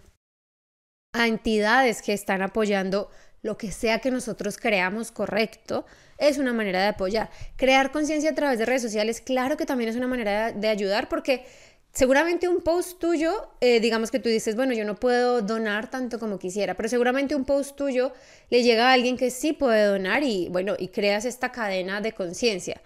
a 1.13 1.27
entidades 1.27 2.01
que 2.01 2.13
están 2.13 2.41
apoyando 2.41 3.09
lo 3.41 3.57
que 3.57 3.71
sea 3.71 3.99
que 3.99 4.11
nosotros 4.11 4.57
creamos 4.57 5.11
correcto, 5.11 5.85
es 6.17 6.37
una 6.37 6.53
manera 6.53 6.81
de 6.81 6.87
apoyar. 6.87 7.29
Crear 7.55 7.91
conciencia 7.91 8.31
a 8.31 8.35
través 8.35 8.59
de 8.59 8.65
redes 8.65 8.83
sociales, 8.83 9.19
claro 9.19 9.57
que 9.57 9.65
también 9.65 9.89
es 9.89 9.95
una 9.95 10.07
manera 10.07 10.51
de, 10.51 10.67
ayudar 10.67 11.09
porque 11.09 11.43
seguramente 11.91 12.47
un 12.47 12.61
post 12.61 12.99
tuyo, 12.99 13.49
eh, 13.59 13.79
digamos 13.79 14.11
que 14.11 14.19
tú 14.19 14.29
dices, 14.29 14.55
bueno, 14.55 14.73
yo 14.73 14.85
no 14.85 14.95
puedo 14.95 15.41
donar 15.41 15.89
tanto 15.89 16.19
como 16.19 16.37
quisiera, 16.37 16.75
pero 16.75 16.87
seguramente 16.87 17.35
un 17.35 17.43
post 17.43 17.75
tuyo 17.75 18.13
le 18.49 18.61
llega 18.61 18.89
a 18.89 18.93
alguien 18.93 19.17
que 19.17 19.31
sí 19.31 19.53
puede 19.53 19.85
donar 19.85 20.23
y 20.23 20.47
bueno, 20.49 20.75
y 20.77 20.89
creas 20.89 21.25
esta 21.25 21.51
cadena 21.51 21.99
de 21.99 22.11
conciencia. 22.13 22.81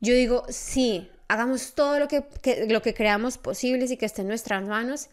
Yo 0.00 0.12
digo, 0.14 0.44
sí, 0.48 1.08
hagamos 1.28 1.74
todo 1.74 2.00
lo 2.00 2.08
que, 2.08 2.24
lo 2.68 2.82
que 2.82 2.94
creamos 2.94 3.38
posibles 3.38 3.92
y 3.92 3.96
que 3.96 4.06
esté 4.06 4.22
en 4.22 4.28
nuestras 4.28 4.64
manos 4.64 5.08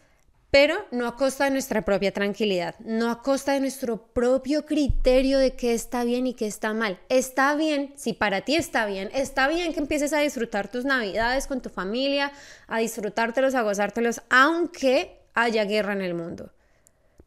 pero 0.50 0.84
no 0.90 1.06
a 1.06 1.16
costa 1.16 1.44
de 1.44 1.52
nuestra 1.52 1.84
propia 1.84 2.12
tranquilidad, 2.12 2.74
no 2.80 3.10
a 3.10 3.22
costa 3.22 3.52
de 3.52 3.60
nuestro 3.60 4.08
propio 4.12 4.66
criterio 4.66 5.38
de 5.38 5.54
qué 5.54 5.74
está 5.74 6.02
bien 6.02 6.26
y 6.26 6.34
qué 6.34 6.46
está 6.46 6.74
mal. 6.74 6.98
Está 7.08 7.54
bien, 7.54 7.92
si 7.96 8.14
para 8.14 8.40
ti 8.40 8.56
está 8.56 8.84
bien, 8.86 9.10
está 9.14 9.46
bien 9.46 9.72
que 9.72 9.78
empieces 9.78 10.12
a 10.12 10.18
disfrutar 10.18 10.68
tus 10.68 10.84
navidades 10.84 11.46
con 11.46 11.60
tu 11.60 11.68
familia, 11.68 12.32
a 12.66 12.78
disfrutártelos, 12.78 13.54
a 13.54 13.62
gozártelos, 13.62 14.22
aunque 14.28 15.20
haya 15.34 15.64
guerra 15.64 15.92
en 15.92 16.02
el 16.02 16.14
mundo. 16.14 16.50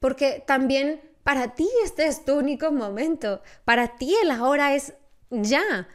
Porque 0.02 0.44
también 0.46 1.00
para 1.24 1.56
ti 1.56 1.70
este 1.86 2.08
es 2.08 2.26
tu 2.26 2.34
único 2.34 2.74
momento, 2.74 3.42
para 3.64 3.96
ti 3.96 4.14
el 4.22 4.32
ahora 4.32 4.76
es 4.76 4.94
ya. 5.30 5.88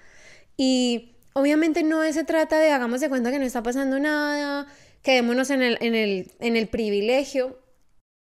Y 0.57 1.15
obviamente 1.35 1.83
no 1.83 2.03
se 2.11 2.25
trata 2.25 2.59
de 2.59 2.73
hagamos 2.73 3.03
de 3.03 3.11
cuenta 3.11 3.31
que 3.31 3.39
no 3.39 3.45
está 3.45 3.63
pasando 3.63 3.99
nada 4.01 4.67
quedémonos 5.03 5.51
en 5.51 5.63
el, 5.63 5.79
en 5.81 5.95
el, 5.95 6.33
en 6.41 6.57
el 6.57 6.69
privilegio, 6.69 7.59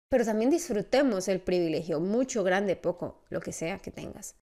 pero 0.09 0.25
también 0.25 0.49
disfrutemos 0.49 1.27
el 1.27 1.39
privilegio, 1.39 1.99
mucho, 1.99 2.43
grande, 2.43 2.75
poco, 2.75 3.23
lo 3.29 3.41
que 3.41 3.51
sea 3.51 3.79
que 3.79 3.91
tengas. 3.91 4.35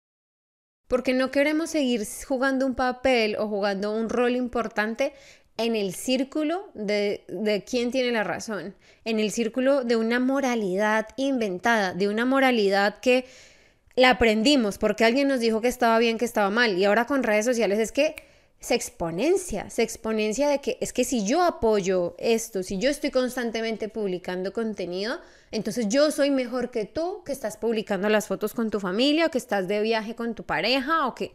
Porque 0.88 1.14
no 1.14 1.32
queremos 1.32 1.72
seguir 1.72 2.04
jugando 2.26 2.66
un 2.66 2.76
papel 2.76 3.36
o 3.38 3.48
jugando 3.48 3.94
un 3.94 4.08
rol 4.08 4.36
importante 4.36 5.14
en 5.58 5.76
el 5.76 5.94
círculo 5.94 6.70
de, 6.74 7.26
de 7.28 7.64
quién 7.64 7.92
tiene 7.92 8.12
la 8.12 8.24
razón, 8.24 8.76
en 9.04 9.20
el 9.20 9.32
círculo 9.32 9.84
de 9.84 9.96
una 9.96 10.20
moralidad 10.20 11.08
inventada, 11.18 11.94
de 11.94 12.08
una 12.08 12.26
moralidad 12.26 13.00
que 13.00 13.26
la 13.96 14.12
aprendimos 14.12 14.78
porque 14.78 15.04
alguien 15.04 15.28
nos 15.28 15.40
dijo 15.40 15.60
que 15.60 15.68
estaba 15.68 15.98
bien, 15.98 16.18
que 16.18 16.26
estaba 16.26 16.50
mal, 16.52 16.78
y 16.78 16.86
ahora 16.86 17.06
con 17.06 17.24
redes 17.24 17.46
sociales 17.46 17.80
es 17.80 17.92
que 17.92 18.16
se 18.60 18.76
exponencia, 18.76 19.70
se 19.70 19.84
exponencia 19.84 20.50
de 20.50 20.60
que 20.60 20.78
es 20.82 20.92
que 20.92 21.04
si 21.04 21.26
yo 21.26 21.44
apoyo 21.44 22.16
esto, 22.18 22.64
si 22.64 22.80
yo 22.80 22.90
estoy 22.90 23.12
constantemente 23.12 23.88
publicando 23.88 24.52
contenido, 24.52 25.20
entonces 25.52 25.88
yo 25.90 26.12
soy 26.12 26.32
mejor 26.32 26.72
que 26.72 26.86
tú 26.86 27.24
que 27.24 27.32
estás 27.32 27.58
publicando 27.58 28.10
las 28.10 28.28
fotos 28.28 28.54
con 28.54 28.70
tu 28.72 28.80
familia 28.80 29.28
o 29.28 29.30
que 29.32 29.38
estás 29.38 29.68
de 29.68 29.82
viaje 29.82 30.16
con 30.16 30.34
tu 30.36 30.44
pareja 30.44 31.08
o 31.08 31.16
que 31.16 31.34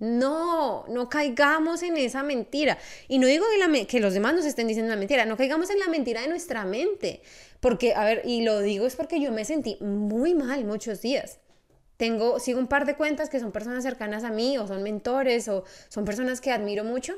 No, 0.00 0.84
no 0.88 1.08
caigamos 1.08 1.82
en 1.84 1.96
esa 1.96 2.22
mentira. 2.24 2.78
Y 3.08 3.18
no 3.18 3.28
digo 3.28 3.44
que, 3.72 3.86
que 3.86 4.00
los 4.00 4.12
demás 4.12 4.34
nos 4.34 4.44
estén 4.44 4.66
diciendo 4.66 4.90
la 4.90 4.98
mentira, 4.98 5.24
no 5.24 5.36
caigamos 5.36 5.70
en 5.70 5.78
la 5.78 5.88
mentira 5.88 6.20
de 6.22 6.28
nuestra 6.28 6.64
mente. 6.64 7.22
Porque, 7.60 7.94
a 7.94 8.04
ver, 8.04 8.22
y 8.24 8.42
lo 8.42 8.60
digo 8.60 8.86
es 8.86 8.96
porque 8.96 9.20
yo 9.20 9.30
me 9.32 9.44
sentí 9.44 9.76
muy 9.80 10.34
mal 10.34 10.64
muchos 10.64 11.00
días. 11.00 11.38
Tengo, 11.96 12.40
sigo 12.40 12.58
un 12.58 12.66
par 12.66 12.86
de 12.86 12.96
cuentas 12.96 13.28
que 13.28 13.38
son 13.40 13.52
personas 13.52 13.84
cercanas 13.84 14.24
a 14.24 14.30
mí 14.30 14.58
o 14.58 14.66
son 14.66 14.82
mentores 14.82 15.48
o 15.48 15.64
son 15.88 16.04
personas 16.04 16.40
que 16.40 16.50
admiro 16.50 16.84
mucho 16.84 17.14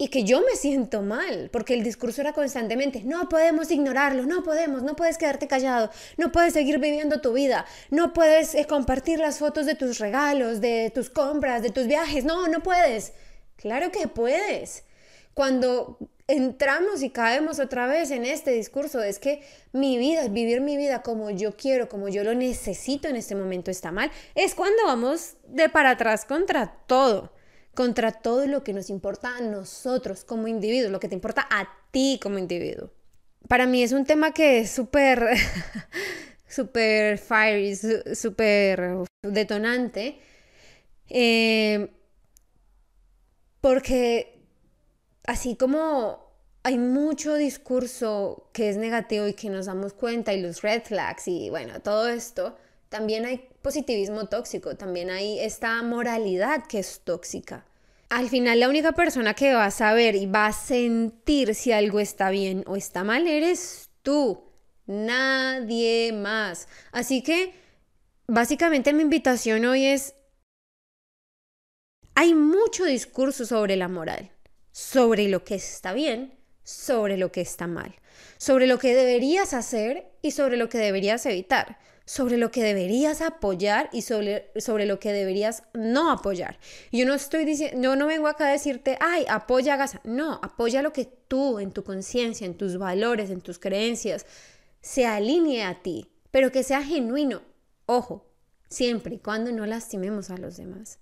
y 0.00 0.08
que 0.08 0.22
yo 0.22 0.40
me 0.42 0.54
siento 0.54 1.02
mal, 1.02 1.50
porque 1.52 1.74
el 1.74 1.82
discurso 1.82 2.20
era 2.20 2.32
constantemente, 2.32 3.02
no 3.02 3.28
podemos 3.28 3.68
ignorarlo, 3.72 4.26
no 4.26 4.44
podemos, 4.44 4.84
no 4.84 4.94
puedes 4.94 5.18
quedarte 5.18 5.48
callado, 5.48 5.90
no 6.16 6.30
puedes 6.30 6.52
seguir 6.52 6.78
viviendo 6.78 7.20
tu 7.20 7.32
vida, 7.32 7.66
no 7.90 8.12
puedes 8.12 8.54
eh, 8.54 8.64
compartir 8.66 9.18
las 9.18 9.38
fotos 9.38 9.66
de 9.66 9.74
tus 9.74 9.98
regalos, 9.98 10.60
de 10.60 10.92
tus 10.94 11.10
compras, 11.10 11.62
de 11.62 11.70
tus 11.70 11.88
viajes, 11.88 12.24
no, 12.24 12.46
no 12.46 12.62
puedes. 12.62 13.12
Claro 13.56 13.90
que 13.90 14.06
puedes. 14.06 14.84
Cuando 15.34 15.98
entramos 16.28 17.02
y 17.02 17.10
caemos 17.10 17.58
otra 17.58 17.86
vez 17.86 18.10
en 18.10 18.24
este 18.24 18.52
discurso, 18.52 19.02
es 19.02 19.18
que 19.18 19.42
mi 19.72 19.98
vida, 19.98 20.28
vivir 20.28 20.60
mi 20.60 20.76
vida 20.76 21.02
como 21.02 21.30
yo 21.30 21.56
quiero, 21.56 21.88
como 21.88 22.08
yo 22.08 22.22
lo 22.22 22.34
necesito 22.34 23.08
en 23.08 23.16
este 23.16 23.34
momento 23.34 23.70
está 23.70 23.90
mal, 23.90 24.12
es 24.34 24.54
cuando 24.54 24.84
vamos 24.84 25.34
de 25.48 25.68
para 25.68 25.90
atrás 25.90 26.24
contra 26.24 26.78
todo 26.86 27.32
contra 27.78 28.10
todo 28.10 28.44
lo 28.48 28.64
que 28.64 28.72
nos 28.72 28.90
importa 28.90 29.36
a 29.36 29.40
nosotros 29.40 30.24
como 30.24 30.48
individuos, 30.48 30.90
lo 30.90 30.98
que 30.98 31.06
te 31.06 31.14
importa 31.14 31.46
a 31.48 31.68
ti 31.92 32.18
como 32.20 32.36
individuo. 32.36 32.90
Para 33.46 33.66
mí 33.66 33.84
es 33.84 33.92
un 33.92 34.04
tema 34.04 34.32
que 34.32 34.58
es 34.58 34.70
súper, 34.72 35.28
súper 36.48 37.18
fiery, 37.18 37.76
súper 38.16 39.04
detonante, 39.22 40.18
eh, 41.08 41.88
porque 43.60 44.37
así 45.28 45.56
como 45.56 46.26
hay 46.62 46.78
mucho 46.78 47.34
discurso 47.34 48.48
que 48.54 48.70
es 48.70 48.78
negativo 48.78 49.28
y 49.28 49.34
que 49.34 49.50
nos 49.50 49.66
damos 49.66 49.92
cuenta 49.92 50.32
y 50.32 50.40
los 50.40 50.62
red 50.62 50.82
flags 50.82 51.28
y 51.28 51.50
bueno, 51.50 51.80
todo 51.80 52.08
esto, 52.08 52.56
también 52.88 53.26
hay 53.26 53.46
positivismo 53.60 54.26
tóxico, 54.28 54.76
también 54.76 55.10
hay 55.10 55.38
esta 55.38 55.82
moralidad 55.82 56.66
que 56.66 56.78
es 56.78 57.02
tóxica. 57.04 57.66
Al 58.08 58.30
final 58.30 58.58
la 58.58 58.70
única 58.70 58.92
persona 58.92 59.34
que 59.34 59.52
va 59.52 59.66
a 59.66 59.70
saber 59.70 60.16
y 60.16 60.24
va 60.24 60.46
a 60.46 60.52
sentir 60.54 61.54
si 61.54 61.72
algo 61.72 62.00
está 62.00 62.30
bien 62.30 62.64
o 62.66 62.76
está 62.76 63.04
mal 63.04 63.28
eres 63.28 63.90
tú, 64.02 64.42
nadie 64.86 66.14
más. 66.14 66.68
Así 66.90 67.22
que 67.22 67.52
básicamente 68.26 68.94
mi 68.94 69.02
invitación 69.02 69.66
hoy 69.66 69.84
es, 69.84 70.14
hay 72.14 72.32
mucho 72.34 72.86
discurso 72.86 73.44
sobre 73.44 73.76
la 73.76 73.88
moral, 73.88 74.30
sobre 74.78 75.26
lo 75.28 75.42
que 75.42 75.56
está 75.56 75.92
bien, 75.92 76.38
sobre 76.62 77.16
lo 77.16 77.32
que 77.32 77.40
está 77.40 77.66
mal, 77.66 77.96
sobre 78.36 78.68
lo 78.68 78.78
que 78.78 78.94
deberías 78.94 79.52
hacer 79.52 80.06
y 80.22 80.30
sobre 80.30 80.56
lo 80.56 80.68
que 80.68 80.78
deberías 80.78 81.26
evitar 81.26 81.78
sobre 82.04 82.38
lo 82.38 82.50
que 82.50 82.62
deberías 82.62 83.20
apoyar 83.20 83.90
y 83.92 84.00
sobre, 84.00 84.50
sobre 84.56 84.86
lo 84.86 84.98
que 84.98 85.12
deberías 85.12 85.64
no 85.74 86.10
apoyar. 86.10 86.58
Yo 86.90 87.04
no 87.04 87.12
estoy 87.12 87.44
diciendo, 87.44 87.96
no 87.96 88.06
vengo 88.06 88.28
acá 88.28 88.48
a 88.48 88.52
decirte, 88.52 88.96
ay, 88.98 89.26
apoya 89.28 89.74
a 89.74 89.76
Gaza. 89.76 90.00
No, 90.04 90.40
apoya 90.42 90.80
lo 90.80 90.94
que 90.94 91.04
tú 91.04 91.58
en 91.58 91.70
tu 91.70 91.84
conciencia, 91.84 92.46
en 92.46 92.56
tus 92.56 92.78
valores, 92.78 93.28
en 93.28 93.42
tus 93.42 93.58
creencias, 93.58 94.24
se 94.80 95.04
alinee 95.04 95.64
a 95.64 95.82
ti, 95.82 96.08
pero 96.30 96.50
que 96.50 96.62
sea 96.62 96.82
genuino. 96.82 97.42
Ojo, 97.84 98.24
siempre 98.70 99.16
y 99.16 99.18
cuando 99.18 99.52
no 99.52 99.66
lastimemos 99.66 100.30
a 100.30 100.38
los 100.38 100.56
demás. 100.56 100.98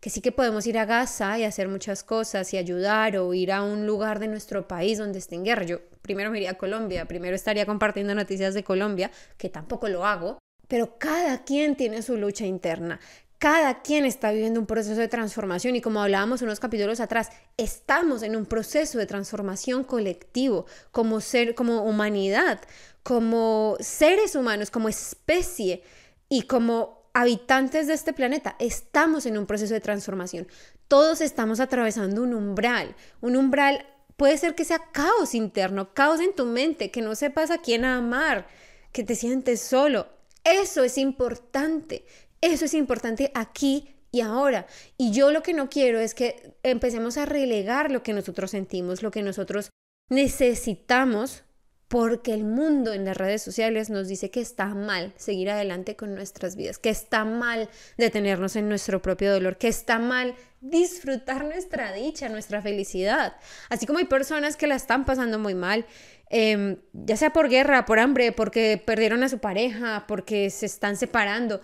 Que 0.00 0.10
sí 0.10 0.20
que 0.20 0.30
podemos 0.30 0.66
ir 0.66 0.78
a 0.78 0.84
Gaza 0.84 1.38
y 1.38 1.44
hacer 1.44 1.68
muchas 1.68 2.04
cosas 2.04 2.54
y 2.54 2.56
ayudar 2.56 3.16
o 3.16 3.34
ir 3.34 3.50
a 3.50 3.62
un 3.62 3.86
lugar 3.86 4.20
de 4.20 4.28
nuestro 4.28 4.68
país 4.68 4.98
donde 4.98 5.18
esté 5.18 5.34
en 5.34 5.44
guerra. 5.44 5.64
Yo 5.64 5.80
primero 6.02 6.30
me 6.30 6.38
iría 6.38 6.52
a 6.52 6.54
Colombia, 6.54 7.06
primero 7.06 7.34
estaría 7.34 7.66
compartiendo 7.66 8.14
noticias 8.14 8.54
de 8.54 8.62
Colombia, 8.62 9.10
que 9.36 9.48
tampoco 9.48 9.88
lo 9.88 10.06
hago, 10.06 10.38
pero 10.68 10.98
cada 10.98 11.44
quien 11.44 11.74
tiene 11.74 12.02
su 12.02 12.16
lucha 12.16 12.46
interna. 12.46 13.00
Cada 13.38 13.82
quien 13.82 14.04
está 14.04 14.32
viviendo 14.32 14.58
un 14.58 14.66
proceso 14.66 15.00
de 15.00 15.06
transformación 15.06 15.76
y 15.76 15.80
como 15.80 16.02
hablábamos 16.02 16.42
unos 16.42 16.58
capítulos 16.58 16.98
atrás, 16.98 17.30
estamos 17.56 18.24
en 18.24 18.34
un 18.34 18.46
proceso 18.46 18.98
de 18.98 19.06
transformación 19.06 19.84
colectivo 19.84 20.66
como 20.90 21.20
ser, 21.20 21.54
como 21.54 21.82
humanidad, 21.82 22.60
como 23.04 23.76
seres 23.78 24.34
humanos, 24.34 24.70
como 24.70 24.88
especie 24.88 25.82
y 26.28 26.42
como 26.42 26.97
habitantes 27.20 27.88
de 27.88 27.94
este 27.94 28.12
planeta. 28.12 28.54
Estamos 28.58 29.26
en 29.26 29.36
un 29.38 29.46
proceso 29.46 29.74
de 29.74 29.80
transformación. 29.80 30.46
Todos 30.86 31.20
estamos 31.20 31.58
atravesando 31.58 32.22
un 32.22 32.32
umbral, 32.32 32.94
un 33.20 33.36
umbral 33.36 33.84
Puede 34.18 34.36
ser 34.36 34.56
que 34.56 34.64
sea 34.64 34.80
caos 34.90 35.32
interno, 35.36 35.94
caos 35.94 36.18
en 36.18 36.34
tu 36.34 36.44
mente, 36.44 36.90
que 36.90 37.02
no 37.02 37.14
sepas 37.14 37.52
a 37.52 37.58
quién 37.58 37.84
amar, 37.84 38.48
que 38.90 39.04
te 39.04 39.14
sientes 39.14 39.60
solo. 39.60 40.08
Eso 40.42 40.82
es 40.82 40.98
importante. 40.98 42.04
Eso 42.40 42.64
es 42.64 42.74
importante 42.74 43.30
aquí 43.36 43.94
y 44.10 44.22
ahora. 44.22 44.66
Y 44.96 45.12
yo 45.12 45.30
lo 45.30 45.44
que 45.44 45.54
no 45.54 45.70
quiero 45.70 46.00
es 46.00 46.16
que 46.16 46.56
empecemos 46.64 47.16
a 47.16 47.26
relegar 47.26 47.92
lo 47.92 48.02
que 48.02 48.12
nosotros 48.12 48.50
sentimos, 48.50 49.04
lo 49.04 49.12
que 49.12 49.22
nosotros 49.22 49.70
necesitamos 50.10 51.44
porque 51.88 52.34
el 52.34 52.44
mundo 52.44 52.92
en 52.92 53.06
las 53.06 53.16
redes 53.16 53.42
sociales 53.42 53.88
nos 53.88 54.08
dice 54.08 54.30
que 54.30 54.40
está 54.40 54.66
mal 54.66 55.14
seguir 55.16 55.50
adelante 55.50 55.96
con 55.96 56.14
nuestras 56.14 56.54
vidas, 56.54 56.78
que 56.78 56.90
está 56.90 57.24
mal 57.24 57.70
detenernos 57.96 58.56
en 58.56 58.68
nuestro 58.68 59.00
propio 59.00 59.32
dolor, 59.32 59.56
que 59.56 59.68
está 59.68 59.98
mal 59.98 60.34
disfrutar 60.60 61.44
nuestra 61.44 61.92
dicha, 61.92 62.28
nuestra 62.28 62.60
felicidad. 62.60 63.36
Así 63.70 63.86
como 63.86 64.00
hay 64.00 64.04
personas 64.04 64.56
que 64.56 64.66
la 64.66 64.74
están 64.74 65.06
pasando 65.06 65.38
muy 65.38 65.54
mal, 65.54 65.86
em, 66.28 66.76
ya 66.92 67.16
sea 67.16 67.32
por 67.32 67.48
guerra, 67.48 67.86
por 67.86 67.98
hambre, 67.98 68.32
porque 68.32 68.82
perdieron 68.84 69.22
a 69.22 69.30
su 69.30 69.38
pareja, 69.38 70.04
porque 70.06 70.50
se 70.50 70.66
están 70.66 70.96
separando. 70.96 71.62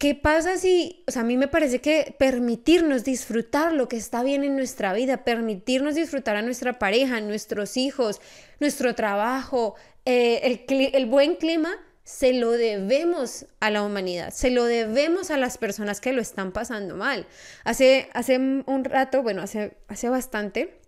¿Qué 0.00 0.14
pasa 0.14 0.56
si, 0.56 1.04
o 1.06 1.10
sea, 1.10 1.20
a 1.20 1.24
mí 1.26 1.36
me 1.36 1.46
parece 1.46 1.82
que 1.82 2.16
permitirnos 2.18 3.04
disfrutar 3.04 3.74
lo 3.74 3.86
que 3.86 3.98
está 3.98 4.22
bien 4.22 4.44
en 4.44 4.56
nuestra 4.56 4.94
vida, 4.94 5.24
permitirnos 5.24 5.94
disfrutar 5.94 6.36
a 6.36 6.42
nuestra 6.42 6.78
pareja, 6.78 7.20
nuestros 7.20 7.76
hijos, 7.76 8.18
nuestro 8.60 8.94
trabajo, 8.94 9.74
eh, 10.06 10.64
el, 10.68 10.90
el 10.94 11.04
buen 11.04 11.36
clima, 11.36 11.74
se 12.02 12.32
lo 12.32 12.52
debemos 12.52 13.44
a 13.60 13.68
la 13.68 13.82
humanidad, 13.82 14.30
se 14.30 14.48
lo 14.48 14.64
debemos 14.64 15.30
a 15.30 15.36
las 15.36 15.58
personas 15.58 16.00
que 16.00 16.14
lo 16.14 16.22
están 16.22 16.52
pasando 16.52 16.96
mal. 16.96 17.26
Hace, 17.64 18.08
hace 18.14 18.38
un 18.38 18.84
rato, 18.84 19.22
bueno, 19.22 19.42
hace, 19.42 19.76
hace 19.86 20.08
bastante, 20.08 20.80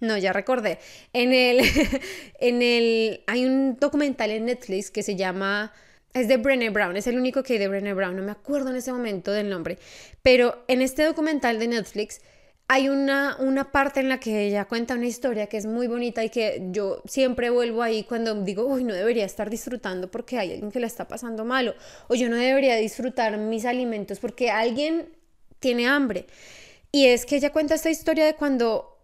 no, 0.00 0.18
ya 0.18 0.32
recordé, 0.32 0.80
en 1.12 1.32
el, 1.32 1.60
en 2.40 2.62
el, 2.62 3.22
hay 3.28 3.44
un 3.44 3.76
documental 3.76 4.32
en 4.32 4.46
Netflix 4.46 4.90
que 4.90 5.04
se 5.04 5.14
llama 5.14 5.72
es 6.20 6.28
de 6.28 6.38
Brené 6.38 6.70
Brown, 6.70 6.96
es 6.96 7.06
el 7.06 7.18
único 7.18 7.42
que 7.42 7.54
hay 7.54 7.58
de 7.58 7.68
Brené 7.68 7.92
Brown, 7.92 8.16
no 8.16 8.22
me 8.22 8.32
acuerdo 8.32 8.70
en 8.70 8.76
ese 8.76 8.90
momento 8.90 9.32
del 9.32 9.50
nombre, 9.50 9.78
pero 10.22 10.64
en 10.66 10.80
este 10.80 11.04
documental 11.04 11.58
de 11.58 11.68
Netflix 11.68 12.22
hay 12.68 12.88
una, 12.88 13.36
una 13.38 13.70
parte 13.70 14.00
en 14.00 14.08
la 14.08 14.18
que 14.18 14.46
ella 14.46 14.64
cuenta 14.64 14.94
una 14.94 15.06
historia 15.06 15.46
que 15.46 15.58
es 15.58 15.66
muy 15.66 15.86
bonita 15.86 16.24
y 16.24 16.30
que 16.30 16.68
yo 16.70 17.02
siempre 17.06 17.50
vuelvo 17.50 17.82
ahí 17.82 18.02
cuando 18.04 18.34
digo, 18.42 18.64
uy, 18.64 18.82
no 18.82 18.94
debería 18.94 19.26
estar 19.26 19.50
disfrutando 19.50 20.10
porque 20.10 20.38
hay 20.38 20.52
alguien 20.52 20.72
que 20.72 20.80
la 20.80 20.86
está 20.86 21.06
pasando 21.06 21.44
malo, 21.44 21.74
o 22.08 22.14
yo 22.14 22.30
no 22.30 22.36
debería 22.36 22.76
disfrutar 22.76 23.36
mis 23.36 23.66
alimentos 23.66 24.18
porque 24.18 24.50
alguien 24.50 25.10
tiene 25.60 25.86
hambre. 25.86 26.26
Y 26.92 27.06
es 27.06 27.26
que 27.26 27.36
ella 27.36 27.52
cuenta 27.52 27.74
esta 27.74 27.90
historia 27.90 28.24
de 28.24 28.34
cuando 28.34 28.98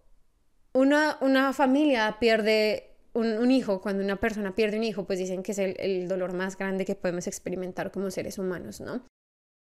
una, 0.73 1.19
una 1.21 1.53
familia 1.53 2.17
pierde 2.19 2.92
un, 3.15 3.51
hijo, 3.51 3.81
cuando 3.81 4.03
una 4.03 4.17
persona 4.17 4.55
pierde 4.55 4.79
un 4.79 4.85
hijo, 4.85 5.05
pues 5.05 5.19
dicen 5.19 5.43
que 5.43 5.53
es 5.53 5.59
el, 5.59 6.09
dolor 6.09 6.33
más 6.33 6.57
grande 6.57 6.85
que 6.85 6.95
podemos 6.95 7.27
experimentar 7.27 7.91
como 7.91 8.11
seres 8.11 8.39
humanos, 8.39 8.81
¿no? 8.81 9.07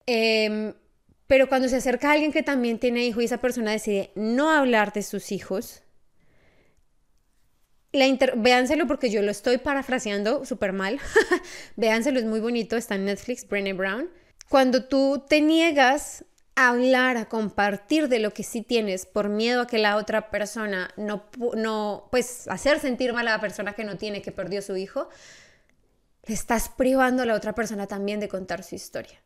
Em, 0.06 0.74
pero 1.28 1.48
cuando 1.48 1.70
se 1.70 1.78
acerca 1.78 2.12
alguien 2.12 2.32
que 2.32 2.44
también 2.44 2.80
tiene 2.80 3.06
hijo 3.06 3.22
y 3.22 3.26
esa 3.26 3.38
persona 3.38 3.72
decide 3.72 4.12
no 4.16 4.52
hablar 4.52 4.92
de 4.94 5.04
sus 5.04 5.32
hijos, 5.32 5.84
la 7.92 8.06
véanselo 8.36 8.88
porque 8.88 9.10
yo 9.10 9.22
lo 9.22 9.32
estoy 9.32 9.58
parafraseando 9.58 10.46
súper 10.46 10.74
mal. 10.74 11.00
véanselo, 11.76 12.20
es 12.20 12.26
muy 12.26 12.40
bonito, 12.40 12.78
está 12.78 12.96
en 12.96 13.06
Netflix, 13.06 13.48
Brené 13.48 13.74
Brown. 13.74 14.10
Cuando 14.48 14.86
tú 14.86 15.24
te 15.28 15.42
niegas 15.42 16.26
hablar, 16.68 17.16
a 17.16 17.30
compartir 17.30 18.10
de 18.10 18.20
lo 18.20 18.32
que 18.32 18.44
sí 18.44 18.62
tienes 18.62 19.06
por 19.06 19.30
miedo 19.30 19.62
a 19.62 19.68
que 19.68 19.78
la 19.78 19.96
otra 19.96 20.30
persona 20.30 20.92
no, 20.98 21.24
no, 21.56 22.08
pues 22.12 22.48
hacer 22.50 22.80
sentir 22.80 23.14
mal 23.14 23.28
a 23.28 23.32
la 23.32 23.40
persona 23.40 23.74
que 23.74 23.84
no 23.84 23.98
tiene, 23.98 24.22
que 24.22 24.32
perdió 24.32 24.62
su 24.62 24.76
hijo, 24.76 25.08
le 26.26 26.34
estás 26.34 26.70
privando 26.70 27.24
a 27.24 27.26
la 27.26 27.36
otra 27.36 27.56
persona 27.56 27.88
también 27.88 28.20
de 28.20 28.28
contar 28.28 28.64
su 28.64 28.76
historia. 28.76 29.20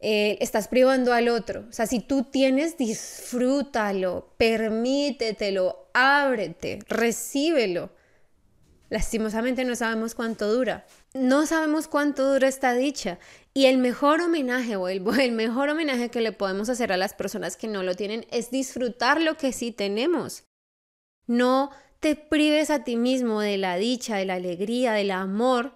Eh, 0.00 0.38
estás 0.40 0.68
privando 0.68 1.12
al 1.12 1.28
otro. 1.28 1.66
O 1.68 1.72
sea, 1.72 1.86
si 1.86 2.00
tú 2.00 2.24
tienes, 2.24 2.78
disfrútalo, 2.78 4.32
permítetelo, 4.36 5.90
ábrete, 5.92 6.78
recíbelo. 6.88 7.90
Lastimosamente 8.90 9.64
no 9.64 9.74
sabemos 9.74 10.14
cuánto 10.14 10.52
dura. 10.52 10.86
No 11.14 11.46
sabemos 11.46 11.88
cuánto 11.88 12.32
dura 12.32 12.48
esta 12.48 12.74
dicha. 12.74 13.18
Y 13.54 13.66
el 13.66 13.78
mejor 13.78 14.20
homenaje 14.20 14.76
o 14.76 14.88
el, 14.88 15.02
el, 15.20 15.32
mejor 15.32 15.70
homenaje 15.70 16.10
que 16.10 16.20
le 16.20 16.32
podemos 16.32 16.68
hacer 16.68 16.92
a 16.92 16.96
las 16.96 17.14
personas 17.14 17.56
que 17.56 17.68
no 17.68 17.82
lo 17.82 17.94
tienen 17.94 18.26
es 18.30 18.50
disfrutar 18.50 19.20
lo 19.20 19.36
que 19.36 19.52
sí 19.52 19.72
tenemos. 19.72 20.44
No 21.26 21.70
te 22.00 22.14
prives 22.14 22.70
a 22.70 22.84
ti 22.84 22.96
mismo 22.96 23.40
de 23.40 23.58
la 23.58 23.76
dicha, 23.76 24.16
de 24.16 24.26
la 24.26 24.34
alegría, 24.34 24.92
del 24.92 25.10
amor, 25.10 25.74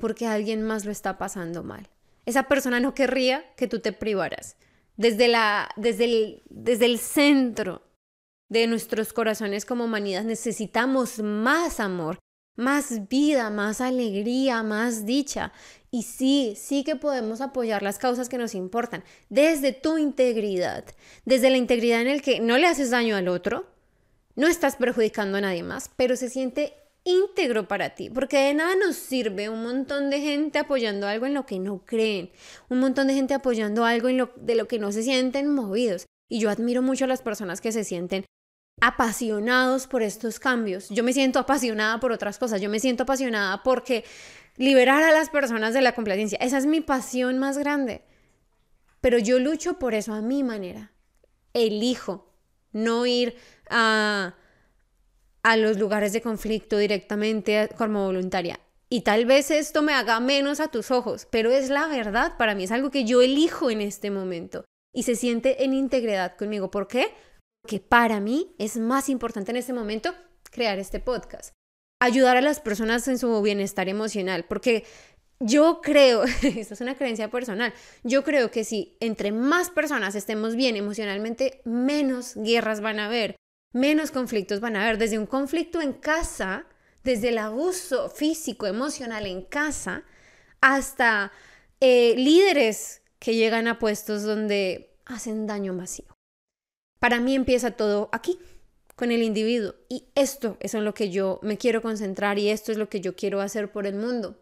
porque 0.00 0.26
alguien 0.26 0.62
más 0.62 0.84
lo 0.84 0.92
está 0.92 1.18
pasando 1.18 1.62
mal. 1.62 1.88
Esa 2.26 2.44
persona 2.44 2.80
no 2.80 2.94
querría 2.94 3.44
que 3.56 3.68
tú 3.68 3.80
te 3.80 3.92
privaras. 3.92 4.56
Desde, 4.96 5.28
la, 5.28 5.68
desde, 5.76 6.04
el, 6.04 6.42
desde 6.48 6.86
el 6.86 6.98
centro 6.98 7.82
de 8.48 8.66
nuestros 8.66 9.12
corazones 9.12 9.64
como 9.64 9.84
humanidad 9.84 10.24
necesitamos 10.24 11.18
más 11.18 11.80
amor, 11.80 12.18
más 12.56 13.08
vida, 13.08 13.50
más 13.50 13.80
alegría, 13.80 14.62
más 14.62 15.06
dicha. 15.06 15.52
Y 15.90 16.02
sí, 16.02 16.54
sí 16.56 16.84
que 16.84 16.96
podemos 16.96 17.40
apoyar 17.40 17.82
las 17.82 17.98
causas 17.98 18.28
que 18.28 18.38
nos 18.38 18.54
importan, 18.54 19.04
desde 19.28 19.72
tu 19.72 19.98
integridad, 19.98 20.84
desde 21.24 21.50
la 21.50 21.56
integridad 21.56 22.00
en 22.00 22.08
el 22.08 22.22
que 22.22 22.40
no 22.40 22.58
le 22.58 22.66
haces 22.66 22.90
daño 22.90 23.16
al 23.16 23.28
otro, 23.28 23.66
no 24.36 24.48
estás 24.48 24.76
perjudicando 24.76 25.38
a 25.38 25.42
nadie 25.42 25.62
más, 25.62 25.90
pero 25.96 26.16
se 26.16 26.28
siente 26.28 26.74
íntegro 27.04 27.68
para 27.68 27.94
ti, 27.94 28.10
porque 28.10 28.38
de 28.38 28.54
nada 28.54 28.74
nos 28.74 28.96
sirve 28.96 29.48
un 29.48 29.62
montón 29.62 30.10
de 30.10 30.20
gente 30.20 30.58
apoyando 30.58 31.06
algo 31.06 31.26
en 31.26 31.34
lo 31.34 31.46
que 31.46 31.58
no 31.58 31.84
creen, 31.84 32.30
un 32.68 32.80
montón 32.80 33.06
de 33.06 33.14
gente 33.14 33.34
apoyando 33.34 33.84
algo 33.84 34.08
de 34.08 34.54
lo 34.54 34.66
que 34.66 34.78
no 34.78 34.90
se 34.90 35.02
sienten 35.02 35.54
movidos. 35.54 36.06
Y 36.28 36.40
yo 36.40 36.50
admiro 36.50 36.80
mucho 36.80 37.04
a 37.04 37.08
las 37.08 37.22
personas 37.22 37.60
que 37.60 37.70
se 37.70 37.84
sienten 37.84 38.24
apasionados 38.80 39.86
por 39.86 40.02
estos 40.02 40.38
cambios. 40.38 40.88
Yo 40.90 41.04
me 41.04 41.12
siento 41.12 41.38
apasionada 41.38 42.00
por 42.00 42.12
otras 42.12 42.38
cosas, 42.38 42.60
yo 42.60 42.68
me 42.68 42.80
siento 42.80 43.04
apasionada 43.04 43.62
porque 43.62 44.04
liberar 44.56 45.02
a 45.02 45.12
las 45.12 45.30
personas 45.30 45.74
de 45.74 45.82
la 45.82 45.94
complacencia, 45.94 46.38
esa 46.40 46.58
es 46.58 46.66
mi 46.66 46.80
pasión 46.80 47.38
más 47.38 47.58
grande. 47.58 48.02
Pero 49.00 49.18
yo 49.18 49.38
lucho 49.38 49.78
por 49.78 49.94
eso 49.94 50.14
a 50.14 50.22
mi 50.22 50.42
manera. 50.42 50.92
Elijo 51.52 52.34
no 52.72 53.06
ir 53.06 53.36
a 53.70 54.34
a 55.44 55.56
los 55.58 55.78
lugares 55.78 56.12
de 56.12 56.22
conflicto 56.22 56.78
directamente 56.78 57.68
como 57.76 58.06
voluntaria. 58.06 58.58
Y 58.88 59.02
tal 59.02 59.26
vez 59.26 59.50
esto 59.50 59.82
me 59.82 59.92
haga 59.92 60.18
menos 60.18 60.58
a 60.58 60.68
tus 60.68 60.90
ojos, 60.90 61.28
pero 61.30 61.50
es 61.50 61.68
la 61.68 61.86
verdad 61.86 62.36
para 62.38 62.54
mí, 62.54 62.64
es 62.64 62.72
algo 62.72 62.90
que 62.90 63.04
yo 63.04 63.22
elijo 63.22 63.70
en 63.70 63.80
este 63.80 64.10
momento 64.10 64.64
y 64.92 65.02
se 65.02 65.16
siente 65.16 65.64
en 65.64 65.74
integridad 65.74 66.36
conmigo. 66.36 66.70
¿Por 66.70 66.88
qué? 66.88 67.12
Porque 67.64 67.80
para 67.80 68.20
mí 68.20 68.54
es 68.58 68.76
más 68.76 69.08
importante 69.08 69.50
en 69.50 69.56
este 69.56 69.72
momento 69.72 70.14
crear 70.50 70.78
este 70.78 71.00
podcast, 71.00 71.54
ayudar 71.98 72.36
a 72.36 72.42
las 72.42 72.60
personas 72.60 73.08
en 73.08 73.18
su 73.18 73.40
bienestar 73.40 73.88
emocional, 73.88 74.44
porque 74.46 74.84
yo 75.40 75.80
creo, 75.80 76.24
esto 76.42 76.74
es 76.74 76.80
una 76.82 76.94
creencia 76.94 77.30
personal, 77.30 77.72
yo 78.02 78.22
creo 78.22 78.50
que 78.50 78.64
si 78.64 78.98
entre 79.00 79.32
más 79.32 79.70
personas 79.70 80.14
estemos 80.14 80.56
bien 80.56 80.76
emocionalmente, 80.76 81.62
menos 81.64 82.34
guerras 82.36 82.82
van 82.82 82.98
a 82.98 83.06
haber, 83.06 83.34
menos 83.72 84.10
conflictos 84.10 84.60
van 84.60 84.76
a 84.76 84.82
haber. 84.82 84.98
Desde 84.98 85.18
un 85.18 85.24
conflicto 85.24 85.80
en 85.80 85.94
casa, 85.94 86.66
desde 87.02 87.30
el 87.30 87.38
abuso 87.38 88.10
físico, 88.10 88.66
emocional 88.66 89.24
en 89.24 89.40
casa, 89.40 90.04
hasta 90.60 91.32
eh, 91.80 92.12
líderes 92.18 93.00
que 93.18 93.34
llegan 93.34 93.68
a 93.68 93.78
puestos 93.78 94.22
donde 94.22 94.98
hacen 95.06 95.46
daño 95.46 95.72
masivo. 95.72 96.13
Para 97.04 97.20
mí 97.20 97.34
empieza 97.34 97.72
todo 97.72 98.08
aquí, 98.12 98.38
con 98.96 99.12
el 99.12 99.22
individuo. 99.22 99.74
Y 99.90 100.06
esto 100.14 100.56
es 100.60 100.72
en 100.72 100.86
lo 100.86 100.94
que 100.94 101.10
yo 101.10 101.38
me 101.42 101.58
quiero 101.58 101.82
concentrar 101.82 102.38
y 102.38 102.48
esto 102.48 102.72
es 102.72 102.78
lo 102.78 102.88
que 102.88 103.02
yo 103.02 103.14
quiero 103.14 103.42
hacer 103.42 103.70
por 103.70 103.86
el 103.86 103.94
mundo. 103.94 104.38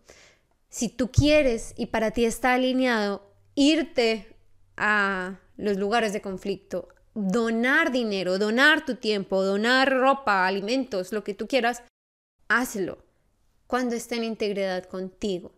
Si 0.68 0.88
tú 0.88 1.10
quieres 1.10 1.74
y 1.76 1.86
para 1.86 2.12
ti 2.12 2.24
está 2.24 2.54
alineado 2.54 3.34
irte 3.56 4.36
a 4.76 5.40
los 5.56 5.76
lugares 5.76 6.12
de 6.12 6.22
conflicto, 6.22 6.86
donar 7.14 7.90
dinero, 7.90 8.38
donar 8.38 8.84
tu 8.84 8.94
tiempo, 8.94 9.42
donar 9.42 9.90
ropa, 9.90 10.46
alimentos, 10.46 11.10
lo 11.10 11.24
que 11.24 11.34
tú 11.34 11.48
quieras, 11.48 11.82
hazlo 12.46 13.04
cuando 13.66 13.96
esté 13.96 14.14
en 14.14 14.22
integridad 14.22 14.84
contigo, 14.84 15.52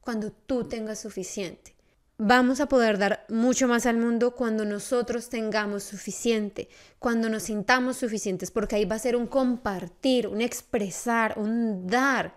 cuando 0.00 0.32
tú 0.32 0.64
tengas 0.64 0.98
suficiente. 0.98 1.77
Vamos 2.20 2.60
a 2.60 2.66
poder 2.66 2.98
dar 2.98 3.24
mucho 3.28 3.68
más 3.68 3.86
al 3.86 3.96
mundo 3.96 4.34
cuando 4.34 4.64
nosotros 4.64 5.28
tengamos 5.28 5.84
suficiente, 5.84 6.68
cuando 6.98 7.28
nos 7.28 7.44
sintamos 7.44 7.96
suficientes, 7.96 8.50
porque 8.50 8.74
ahí 8.74 8.84
va 8.84 8.96
a 8.96 8.98
ser 8.98 9.14
un 9.14 9.28
compartir, 9.28 10.26
un 10.26 10.40
expresar, 10.40 11.38
un 11.38 11.86
dar, 11.86 12.34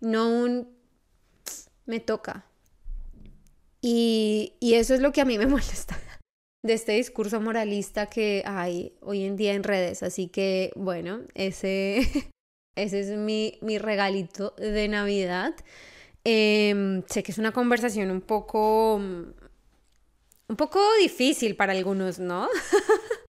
no 0.00 0.30
un 0.30 0.68
me 1.84 2.00
toca. 2.00 2.46
Y, 3.82 4.54
y 4.58 4.74
eso 4.74 4.94
es 4.94 5.00
lo 5.00 5.12
que 5.12 5.20
a 5.20 5.26
mí 5.26 5.36
me 5.36 5.46
molesta 5.46 5.98
de 6.62 6.74
este 6.74 6.92
discurso 6.92 7.40
moralista 7.40 8.06
que 8.06 8.42
hay 8.46 8.94
hoy 9.00 9.24
en 9.24 9.36
día 9.36 9.52
en 9.54 9.64
redes. 9.64 10.02
Así 10.02 10.28
que, 10.28 10.72
bueno, 10.76 11.20
ese, 11.34 12.00
ese 12.74 13.00
es 13.00 13.10
mi, 13.10 13.58
mi 13.60 13.78
regalito 13.78 14.54
de 14.56 14.88
Navidad. 14.88 15.54
Em, 16.24 17.02
sé 17.06 17.22
que 17.22 17.32
es 17.32 17.38
una 17.38 17.52
conversación 17.52 18.10
un 18.10 18.20
poco, 18.20 18.96
un 18.96 20.56
poco 20.56 20.80
difícil 21.00 21.56
para 21.56 21.72
algunos, 21.72 22.18
¿no? 22.18 22.48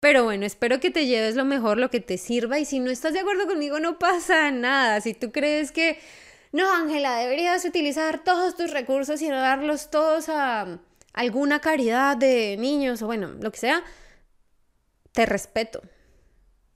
Pero 0.00 0.24
bueno, 0.24 0.46
espero 0.46 0.80
que 0.80 0.90
te 0.90 1.06
lleves 1.06 1.36
lo 1.36 1.44
mejor, 1.44 1.78
lo 1.78 1.90
que 1.90 2.00
te 2.00 2.16
sirva 2.18 2.58
y 2.58 2.64
si 2.64 2.80
no 2.80 2.90
estás 2.90 3.12
de 3.12 3.20
acuerdo 3.20 3.46
conmigo 3.46 3.80
no 3.80 3.98
pasa 3.98 4.50
nada. 4.50 5.00
Si 5.00 5.14
tú 5.14 5.30
crees 5.30 5.72
que, 5.72 5.98
no, 6.52 6.72
Ángela, 6.72 7.18
deberías 7.18 7.64
utilizar 7.64 8.24
todos 8.24 8.56
tus 8.56 8.70
recursos 8.72 9.20
y 9.22 9.28
darlos 9.28 9.90
todos 9.90 10.28
a, 10.30 10.80
alguna 11.12 11.60
caridad 11.60 12.16
de 12.16 12.56
niños 12.58 13.02
o 13.02 13.06
bueno, 13.06 13.28
lo 13.40 13.50
que 13.52 13.58
sea, 13.58 13.84
te 15.12 15.26
respeto. 15.26 15.82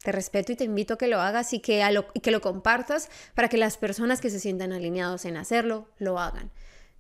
Te 0.04 0.12
respeto 0.12 0.52
y 0.52 0.56
te 0.56 0.62
invito 0.62 0.94
a 0.94 0.98
que 0.98 1.08
lo 1.08 1.20
hagas 1.20 1.52
y 1.52 1.58
que, 1.58 1.84
lo, 1.90 2.06
y 2.14 2.20
que 2.20 2.30
lo 2.30 2.40
compartas 2.40 3.10
para 3.34 3.48
que 3.48 3.56
las 3.56 3.76
personas 3.76 4.20
que 4.20 4.30
se 4.30 4.38
sientan 4.38 4.72
alineados 4.72 5.24
en 5.24 5.36
hacerlo, 5.36 5.88
lo 5.98 6.20
hagan. 6.20 6.52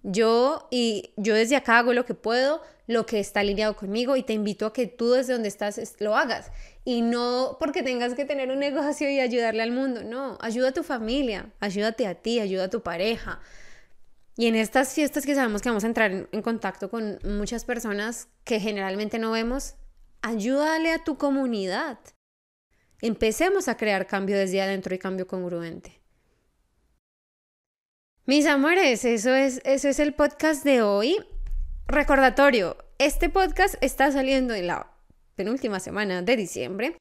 Yo 0.02 0.66
y 0.72 1.12
yo 1.16 1.34
desde 1.34 1.54
acá 1.54 1.78
hago 1.78 1.92
lo 1.92 2.04
que 2.04 2.14
puedo, 2.14 2.60
lo 2.88 3.06
que 3.06 3.20
está 3.20 3.40
alineado 3.40 3.76
conmigo 3.76 4.16
y 4.16 4.24
te 4.24 4.32
invito 4.32 4.66
a 4.66 4.72
que 4.72 4.88
tú 4.88 5.12
desde 5.12 5.34
donde 5.34 5.48
estás 5.48 5.80
lo 6.00 6.16
hagas. 6.16 6.50
Y 6.84 7.02
no 7.02 7.56
porque 7.60 7.84
tengas 7.84 8.14
que 8.14 8.24
tener 8.24 8.50
un 8.50 8.58
negocio 8.58 9.08
y 9.08 9.20
ayudarle 9.20 9.62
al 9.62 9.70
mundo, 9.70 10.02
no, 10.02 10.36
ayuda 10.40 10.70
a 10.70 10.72
tu 10.72 10.82
familia, 10.82 11.52
ayúdate 11.60 12.08
a 12.08 12.16
ti, 12.16 12.40
ayuda 12.40 12.64
a 12.64 12.70
tu 12.70 12.82
pareja, 12.82 13.40
y 14.36 14.46
en 14.46 14.56
estas 14.56 14.92
fiestas 14.92 15.24
que 15.24 15.34
sabemos 15.34 15.62
que 15.62 15.68
vamos 15.68 15.84
a 15.84 15.86
entrar 15.86 16.10
en, 16.10 16.42
contacto 16.42 16.90
con 16.90 17.18
muchas 17.24 17.64
personas 17.64 18.28
que 18.42 18.58
generalmente 18.58 19.18
no 19.18 19.30
vemos, 19.30 19.76
ayúdale 20.22 20.92
a 20.92 21.04
tu 21.04 21.16
comunidad. 21.16 21.98
Empecemos 23.00 23.68
a 23.68 23.76
crear 23.76 24.06
cambio 24.06 24.36
desde 24.36 24.62
adentro 24.62 24.94
y 24.94 24.98
cambio 24.98 25.26
congruente. 25.26 26.00
Mis 28.26 28.46
amores, 28.46 29.04
eso 29.04 29.34
es, 29.34 29.60
eso 29.64 29.88
es 29.88 29.98
el 29.98 30.14
podcast 30.14 30.64
de 30.64 30.80
hoy. 30.80 31.18
Recordatorio, 31.86 32.78
este 32.98 33.28
podcast 33.28 33.74
está 33.82 34.10
saliendo 34.10 34.54
en 34.54 34.68
la 34.68 34.90
penúltima 35.36 35.78
semana 35.80 36.22
de 36.22 36.36
diciembre. 36.36 36.96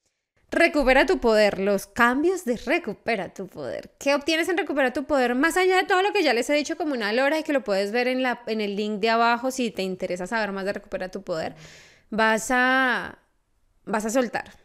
Recupera 0.52 1.06
tu 1.06 1.20
poder, 1.20 1.60
los 1.60 1.88
cambios 1.88 2.46
de 2.46 2.58
recupera 2.58 3.34
tu 3.34 3.48
poder. 3.48 3.92
¿Qué 4.00 4.14
obtienes 4.14 4.50
en 4.50 4.58
recupera 4.58 4.92
tu 4.92 5.06
poder? 5.06 5.34
Más 5.34 5.58
allá 5.58 5.78
de 5.78 5.88
todo 5.88 6.04
lo 6.04 6.12
que 6.14 6.24
ya 6.24 6.34
les 6.34 6.50
he 6.50 6.54
dicho 6.54 6.78
como 6.78 6.94
una 6.94 7.14
lora 7.14 7.40
y 7.40 7.44
que 7.44 7.54
lo 7.54 7.64
puedes 7.64 7.92
ver 7.92 8.08
en, 8.08 8.22
la, 8.22 8.44
en 8.48 8.62
el 8.62 8.76
link 8.76 9.00
de 9.00 9.10
abajo 9.10 9.50
si 9.50 9.72
te 9.72 9.82
interesa 9.82 10.28
saber 10.28 10.52
más 10.52 10.66
de 10.66 10.74
recupera 10.74 11.10
tu 11.10 11.24
poder, 11.24 11.56
vas 12.10 12.50
a, 12.52 13.18
vas 13.86 14.06
a 14.06 14.10
soltar. 14.10 14.63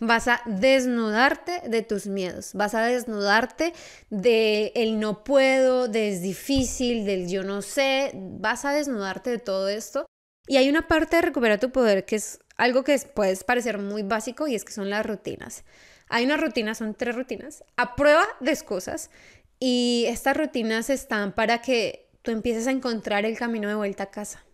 Vas 0.00 0.28
a 0.28 0.42
desnudarte 0.46 1.62
de 1.68 1.82
tus 1.82 2.06
miedos, 2.06 2.52
vas 2.54 2.74
a 2.74 2.82
desnudarte 2.82 3.72
de 4.10 4.72
el 4.74 4.98
no 4.98 5.24
puedo, 5.24 5.88
de 5.88 6.08
es 6.08 6.22
difícil, 6.22 7.04
del 7.04 7.28
yo 7.28 7.42
no 7.44 7.62
sé, 7.62 8.12
vas 8.14 8.64
a 8.64 8.72
desnudarte 8.72 9.30
de 9.30 9.38
todo 9.38 9.68
esto. 9.68 10.06
Y 10.46 10.56
hay 10.56 10.68
una 10.68 10.88
parte 10.88 11.16
de 11.16 11.22
recupera 11.22 11.58
tu 11.58 11.70
poder 11.70 12.04
que 12.04 12.16
es 12.16 12.38
algo 12.56 12.84
que 12.84 12.98
puede 12.98 13.36
parecer 13.44 13.78
muy 13.78 14.02
básico 14.02 14.46
y 14.46 14.54
es 14.54 14.64
que 14.64 14.72
son 14.72 14.90
las 14.90 15.06
rutinas. 15.06 15.64
Hay 16.08 16.24
una 16.24 16.36
rutina, 16.36 16.74
son 16.74 16.94
tres 16.94 17.16
rutinas, 17.16 17.64
a 17.76 17.96
prueba 17.96 18.24
de 18.40 18.56
cosas 18.58 19.10
y 19.58 20.04
estas 20.08 20.36
rutinas 20.36 20.90
están 20.90 21.32
para 21.32 21.62
que 21.62 22.10
tú 22.22 22.30
empieces 22.30 22.66
a 22.66 22.72
encontrar 22.72 23.24
el 23.24 23.38
camino 23.38 23.68
de 23.68 23.74
vuelta 23.74 24.04
a 24.04 24.10
casa, 24.10 24.44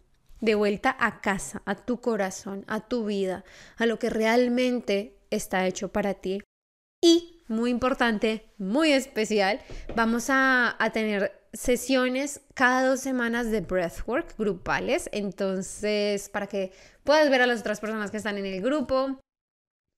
de 0.41 0.55
vuelta 0.55 0.97
a 0.99 1.21
casa, 1.21 1.63
a 1.65 1.75
tu 1.75 2.01
corazón, 2.01 2.65
a 2.67 2.81
tu 2.81 3.05
vida, 3.05 3.45
a 3.77 3.87
lo 3.87 3.99
que 3.99 4.11
realmente 4.11 5.17
está 5.31 5.67
hecho 5.67 5.93
para 5.93 6.15
ti. 6.15 6.43
Y, 7.03 7.43
muy 7.49 7.71
importante, 7.71 8.51
muy 8.59 8.93
especial, 8.93 9.61
vamos 9.97 10.27
a, 10.29 10.77
tener 10.93 11.33
sesiones 11.53 12.43
cada 12.55 12.87
dos 12.87 13.01
semanas 13.01 13.51
de 13.51 13.61
breathwork 13.61 14.37
grupales. 14.39 15.09
Entonces, 15.13 16.29
para 16.29 16.47
que 16.47 16.73
puedas 17.05 17.29
ver 17.31 17.43
a 17.43 17.47
las 17.47 17.61
otras 17.61 17.81
personas 17.81 18.11
que 18.11 18.19
están 18.19 18.39
en 18.39 18.47
el 18.47 18.63
grupo, 18.63 19.21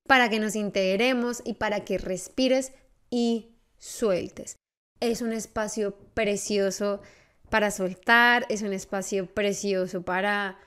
para 0.09 0.29
que 0.29 0.41
nos 0.41 0.57
integremos 0.57 1.43
y 1.45 1.55
para 1.55 1.85
que 1.85 1.99
respires 1.99 2.73
y 3.11 3.57
sueltes. 3.79 4.57
Es 5.01 5.21
un 5.21 5.33
espacio 5.33 5.97
precioso 6.15 7.01
para 7.53 7.71
soltar, 7.71 8.47
es 8.49 8.63
un 8.63 8.73
espacio 8.73 9.27
precioso 9.27 10.01
para 10.01 10.59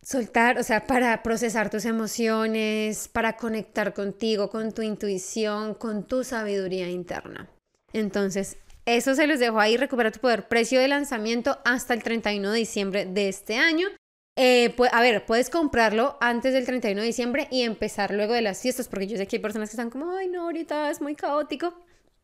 soltar, 0.00 0.58
o 0.58 0.62
sea, 0.62 0.86
para 0.86 1.22
procesar 1.22 1.68
tus 1.68 1.84
emociones, 1.84 3.08
para 3.08 3.36
conectar 3.36 3.92
contigo, 3.92 4.48
con 4.48 4.72
tu 4.72 4.80
intuición, 4.80 5.74
con 5.74 6.06
tu 6.06 6.24
sabiduría 6.24 6.88
interna. 6.88 7.50
Entonces, 7.92 8.56
eso 8.86 9.14
se 9.14 9.26
los 9.26 9.40
dejo 9.40 9.60
ahí, 9.60 9.76
recupera 9.76 10.10
tu 10.10 10.20
poder, 10.20 10.48
precio 10.48 10.80
de 10.80 10.88
lanzamiento 10.88 11.58
hasta 11.66 11.92
el 11.92 12.02
31 12.02 12.50
de 12.50 12.58
diciembre 12.58 13.04
de 13.04 13.28
este 13.28 13.58
año. 13.58 13.88
Pues, 14.34 14.90
a 14.94 15.02
ver, 15.02 15.26
puedes 15.26 15.50
comprarlo 15.50 16.16
antes 16.22 16.54
del 16.54 16.64
31 16.64 17.02
de 17.02 17.06
diciembre 17.08 17.46
y 17.50 17.64
empezar 17.64 18.14
luego 18.14 18.32
de 18.32 18.40
las 18.40 18.62
fiestas, 18.62 18.88
porque 18.88 19.06
yo 19.06 19.18
sé 19.18 19.26
que 19.26 19.36
hay 19.36 19.42
personas 19.42 19.68
que 19.68 19.74
están 19.74 19.90
como, 19.90 20.16
ay, 20.16 20.28
no, 20.28 20.44
ahorita 20.44 20.90
es 20.90 21.02
muy 21.02 21.14
caótico. 21.14 21.74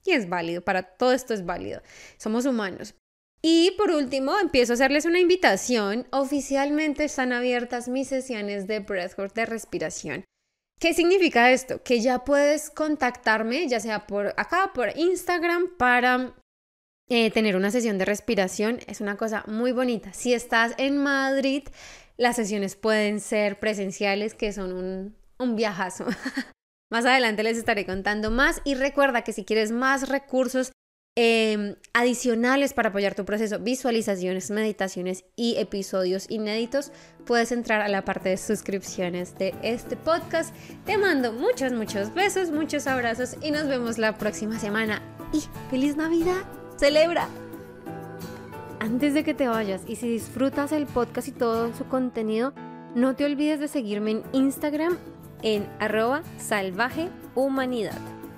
Y 0.06 0.12
es 0.12 0.30
válido, 0.30 0.62
para 0.62 0.82
todo 0.82 1.12
esto 1.12 1.34
es 1.34 1.44
válido. 1.44 1.82
Somos 2.16 2.46
humanos. 2.46 2.94
Y 3.46 3.72
por 3.72 3.90
último, 3.90 4.38
empiezo 4.38 4.72
a 4.72 4.76
hacerles 4.76 5.04
una 5.04 5.18
invitación. 5.18 6.06
Oficialmente 6.12 7.04
están 7.04 7.30
abiertas 7.30 7.88
mis 7.88 8.08
sesiones 8.08 8.66
de 8.66 8.80
breathwork 8.80 9.34
de 9.34 9.44
respiración. 9.44 10.24
¿Qué 10.80 10.94
significa 10.94 11.52
esto? 11.52 11.82
Que 11.82 12.00
ya 12.00 12.24
puedes 12.24 12.70
contactarme, 12.70 13.68
ya 13.68 13.80
sea 13.80 14.06
por 14.06 14.28
acá, 14.38 14.70
por 14.72 14.96
Instagram, 14.96 15.76
para 15.76 16.34
eh, 17.10 17.30
tener 17.32 17.54
una 17.56 17.70
sesión 17.70 17.98
de 17.98 18.06
respiración. 18.06 18.78
Es 18.86 19.02
una 19.02 19.18
cosa 19.18 19.44
muy 19.46 19.72
bonita. 19.72 20.14
Si 20.14 20.32
estás 20.32 20.72
en 20.78 20.96
Madrid, 20.96 21.64
las 22.16 22.36
sesiones 22.36 22.76
pueden 22.76 23.20
ser 23.20 23.60
presenciales, 23.60 24.32
que 24.32 24.54
son 24.54 24.72
un, 24.72 25.16
un 25.38 25.54
viajazo. 25.54 26.06
más 26.90 27.04
adelante 27.04 27.42
les 27.42 27.58
estaré 27.58 27.84
contando 27.84 28.30
más. 28.30 28.62
Y 28.64 28.74
recuerda 28.74 29.20
que 29.20 29.34
si 29.34 29.44
quieres 29.44 29.70
más 29.70 30.08
recursos 30.08 30.72
Em, 31.16 31.76
adicionales 31.92 32.72
para 32.72 32.88
apoyar 32.88 33.14
tu 33.14 33.24
proceso, 33.24 33.60
visualizaciones, 33.60 34.50
meditaciones 34.50 35.24
y 35.36 35.54
episodios 35.58 36.28
inéditos, 36.28 36.90
puedes 37.24 37.52
entrar 37.52 37.82
a 37.82 37.88
la 37.88 38.04
parte 38.04 38.30
de 38.30 38.36
suscripciones 38.36 39.38
de 39.38 39.54
este 39.62 39.96
podcast. 39.96 40.52
Te 40.84 40.98
mando 40.98 41.32
muchos, 41.32 41.72
muchos 41.72 42.12
besos, 42.14 42.50
muchos 42.50 42.88
abrazos 42.88 43.36
y 43.40 43.52
nos 43.52 43.68
vemos 43.68 43.96
la 43.96 44.18
próxima 44.18 44.58
semana. 44.58 45.02
Y 45.32 45.44
feliz 45.70 45.96
Navidad, 45.96 46.42
celebra. 46.76 47.28
Antes 48.80 49.14
de 49.14 49.22
que 49.22 49.34
te 49.34 49.46
vayas 49.46 49.82
y 49.86 49.94
si 49.94 50.08
disfrutas 50.08 50.72
el 50.72 50.86
podcast 50.86 51.28
y 51.28 51.32
todo 51.32 51.72
su 51.76 51.84
contenido, 51.84 52.54
no 52.96 53.14
te 53.14 53.24
olvides 53.24 53.60
de 53.60 53.68
seguirme 53.68 54.10
en 54.10 54.22
Instagram 54.32 54.98
en 55.42 55.68
arroba 55.78 56.24
salvajehumanidad 56.38 58.13